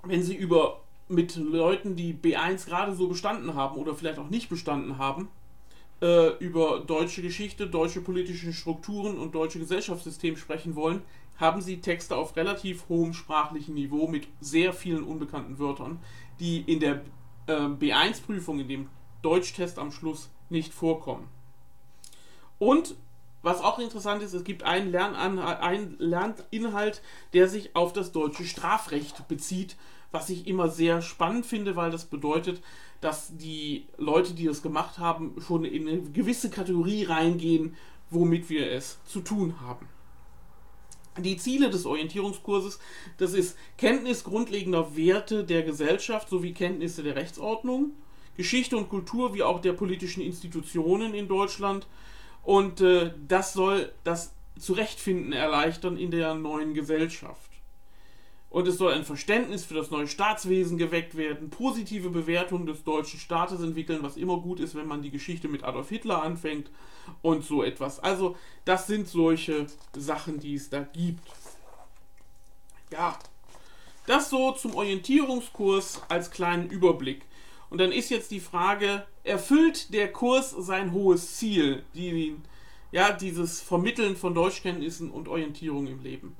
wenn 0.03 0.21
sie 0.21 0.35
über 0.35 0.81
mit 1.07 1.35
Leuten, 1.35 1.95
die 1.95 2.13
B1 2.13 2.65
gerade 2.65 2.93
so 2.93 3.07
bestanden 3.07 3.55
haben 3.55 3.77
oder 3.77 3.95
vielleicht 3.95 4.19
auch 4.19 4.29
nicht 4.29 4.49
bestanden 4.49 4.97
haben, 4.97 5.29
äh, 6.01 6.35
über 6.37 6.79
deutsche 6.79 7.21
Geschichte, 7.21 7.67
deutsche 7.67 8.01
politische 8.01 8.53
Strukturen 8.53 9.17
und 9.17 9.33
deutsche 9.33 9.59
Gesellschaftssystem 9.59 10.37
sprechen 10.37 10.75
wollen, 10.75 11.01
haben 11.37 11.61
sie 11.61 11.81
Texte 11.81 12.15
auf 12.15 12.35
relativ 12.35 12.89
hohem 12.89 13.13
sprachlichen 13.13 13.75
Niveau 13.75 14.07
mit 14.07 14.27
sehr 14.41 14.73
vielen 14.73 15.03
unbekannten 15.03 15.59
Wörtern, 15.59 15.99
die 16.39 16.61
in 16.61 16.79
der 16.79 17.01
äh, 17.47 17.53
B1-Prüfung, 17.53 18.59
in 18.59 18.67
dem 18.67 18.89
Deutschtest 19.21 19.79
am 19.79 19.91
Schluss 19.91 20.29
nicht 20.49 20.73
vorkommen. 20.73 21.27
Und 22.59 22.95
was 23.43 23.61
auch 23.61 23.79
interessant 23.79 24.23
ist, 24.23 24.33
es 24.33 24.43
gibt 24.43 24.63
einen, 24.63 24.95
einen 24.95 25.95
Lerninhalt, 25.99 27.01
der 27.33 27.47
sich 27.47 27.75
auf 27.75 27.93
das 27.93 28.11
deutsche 28.11 28.45
Strafrecht 28.45 29.27
bezieht 29.27 29.75
was 30.11 30.29
ich 30.29 30.47
immer 30.47 30.69
sehr 30.69 31.01
spannend 31.01 31.45
finde, 31.45 31.75
weil 31.75 31.91
das 31.91 32.05
bedeutet, 32.05 32.61
dass 33.01 33.35
die 33.37 33.85
Leute, 33.97 34.33
die 34.33 34.45
das 34.45 34.61
gemacht 34.61 34.97
haben, 34.97 35.35
schon 35.45 35.65
in 35.65 35.87
eine 35.87 36.01
gewisse 36.01 36.49
Kategorie 36.49 37.03
reingehen, 37.03 37.75
womit 38.09 38.49
wir 38.49 38.71
es 38.71 38.99
zu 39.05 39.21
tun 39.21 39.59
haben. 39.61 39.87
Die 41.19 41.37
Ziele 41.37 41.69
des 41.69 41.85
Orientierungskurses, 41.85 42.79
das 43.17 43.33
ist 43.33 43.57
Kenntnis 43.77 44.23
grundlegender 44.23 44.95
Werte 44.95 45.43
der 45.43 45.63
Gesellschaft 45.63 46.29
sowie 46.29 46.53
Kenntnisse 46.53 47.01
der 47.01 47.15
Rechtsordnung, 47.15 47.91
Geschichte 48.35 48.77
und 48.77 48.89
Kultur 48.89 49.33
wie 49.33 49.41
auch 49.41 49.59
der 49.59 49.73
politischen 49.73 50.21
Institutionen 50.21 51.15
in 51.15 51.27
Deutschland 51.27 51.87
und 52.43 52.81
äh, 52.81 53.11
das 53.27 53.53
soll 53.53 53.91
das 54.03 54.33
Zurechtfinden 54.59 55.33
erleichtern 55.33 55.97
in 55.97 56.11
der 56.11 56.35
neuen 56.35 56.75
Gesellschaft. 56.75 57.46
Und 58.49 58.67
es 58.67 58.77
soll 58.77 58.93
ein 58.93 59.03
Verständnis 59.03 59.65
für 59.65 59.73
das 59.73 59.91
neue 59.91 60.07
Staatswesen 60.07 60.77
geweckt 60.77 61.17
werden, 61.17 61.49
positive 61.49 62.09
Bewertungen 62.09 62.65
des 62.65 62.83
deutschen 62.83 63.19
Staates 63.19 63.61
entwickeln, 63.61 64.03
was 64.03 64.15
immer 64.15 64.37
gut 64.37 64.59
ist, 64.59 64.73
wenn 64.73 64.87
man 64.87 65.01
die 65.01 65.11
Geschichte 65.11 65.49
mit 65.49 65.63
Adolf 65.63 65.89
Hitler 65.89 66.23
anfängt 66.23 66.71
und 67.21 67.43
so 67.43 67.61
etwas. 67.61 67.99
Also, 67.99 68.37
das 68.63 68.87
sind 68.87 69.07
solche 69.07 69.67
Sachen, 69.95 70.39
die 70.39 70.55
es 70.55 70.69
da 70.69 70.87
gibt. 70.93 71.27
Ja, 72.91 73.19
das 74.05 74.29
so 74.29 74.53
zum 74.53 74.75
Orientierungskurs 74.75 76.01
als 76.07 76.31
kleinen 76.31 76.69
Überblick. 76.69 77.23
Und 77.69 77.79
dann 77.79 77.91
ist 77.91 78.09
jetzt 78.09 78.31
die 78.31 78.39
Frage, 78.39 79.05
erfüllt 79.25 79.93
der 79.93 80.11
Kurs 80.13 80.51
sein 80.51 80.93
hohes 80.93 81.35
Ziel, 81.35 81.83
die, 81.93 82.37
ja, 82.93 83.11
dieses 83.11 83.59
Vermitteln 83.59 84.15
von 84.15 84.33
Deutschkenntnissen 84.33 85.11
und 85.11 85.27
Orientierung 85.27 85.87
im 85.87 86.01
Leben? 86.01 86.37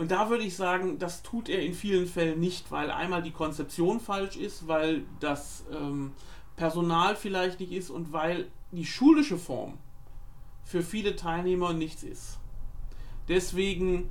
Und 0.00 0.12
da 0.12 0.30
würde 0.30 0.44
ich 0.44 0.56
sagen, 0.56 0.98
das 0.98 1.22
tut 1.22 1.50
er 1.50 1.60
in 1.60 1.74
vielen 1.74 2.06
Fällen 2.06 2.40
nicht, 2.40 2.70
weil 2.70 2.90
einmal 2.90 3.20
die 3.20 3.32
Konzeption 3.32 4.00
falsch 4.00 4.34
ist, 4.34 4.66
weil 4.66 5.02
das 5.20 5.62
ähm, 5.70 6.12
Personal 6.56 7.16
vielleicht 7.16 7.60
nicht 7.60 7.70
ist 7.70 7.90
und 7.90 8.10
weil 8.10 8.48
die 8.72 8.86
schulische 8.86 9.36
Form 9.36 9.76
für 10.64 10.82
viele 10.82 11.16
Teilnehmer 11.16 11.74
nichts 11.74 12.02
ist. 12.02 12.38
Deswegen 13.28 14.10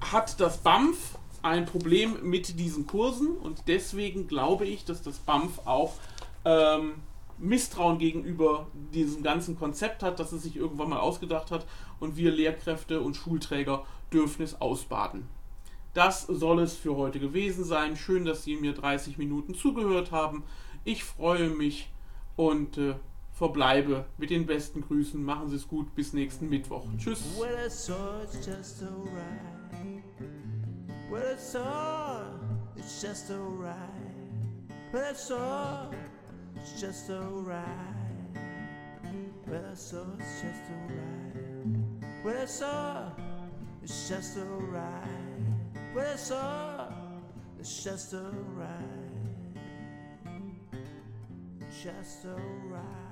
hat 0.00 0.40
das 0.40 0.56
BAMF 0.56 1.18
ein 1.42 1.66
Problem 1.66 2.16
mit 2.22 2.58
diesen 2.58 2.86
Kursen 2.86 3.36
und 3.36 3.64
deswegen 3.68 4.26
glaube 4.26 4.64
ich, 4.64 4.86
dass 4.86 5.02
das 5.02 5.18
BAMF 5.18 5.66
auch 5.66 5.92
ähm, 6.46 6.94
Misstrauen 7.38 7.98
gegenüber 7.98 8.68
diesem 8.92 9.22
ganzen 9.22 9.58
Konzept 9.58 10.02
hat, 10.02 10.20
das 10.20 10.32
es 10.32 10.42
sich 10.42 10.56
irgendwann 10.56 10.90
mal 10.90 11.00
ausgedacht 11.00 11.50
hat 11.50 11.66
und 12.00 12.16
wir 12.16 12.30
Lehrkräfte 12.30 13.00
und 13.00 13.16
Schulträger 13.16 13.84
dürfen 14.12 14.42
es 14.42 14.60
ausbaden. 14.60 15.28
Das 15.94 16.22
soll 16.22 16.60
es 16.60 16.74
für 16.74 16.96
heute 16.96 17.20
gewesen 17.20 17.64
sein. 17.64 17.96
Schön, 17.96 18.24
dass 18.24 18.42
Sie 18.42 18.56
mir 18.56 18.72
30 18.72 19.16
Minuten 19.16 19.54
zugehört 19.54 20.10
haben. 20.10 20.42
Ich 20.84 21.04
freue 21.04 21.48
mich 21.50 21.88
und 22.36 22.78
äh, 22.78 22.96
verbleibe 23.32 24.04
mit 24.18 24.30
den 24.30 24.46
besten 24.46 24.80
Grüßen. 24.80 25.22
Machen 25.22 25.48
Sie 25.48 25.56
es 25.56 25.68
gut. 25.68 25.94
Bis 25.94 26.12
nächsten 26.12 26.48
Mittwoch. 26.48 26.84
Tschüss. 26.98 27.22
Well, 27.38 27.70
it's 36.56 36.80
just 36.80 37.10
alright. 37.10 37.64
Well, 39.46 39.64
I 39.70 39.74
saw 39.74 40.04
it's 40.18 40.42
just 40.42 40.64
alright. 40.70 42.24
Well, 42.24 42.42
I 42.42 42.44
saw 42.46 43.10
it's 43.82 44.08
just 44.08 44.38
alright. 44.38 45.08
Well, 45.94 46.12
I 46.12 46.16
saw 46.16 46.88
it's 47.58 47.84
just 47.84 48.14
alright. 48.14 48.70
Just 51.82 52.24
alright. 52.24 53.03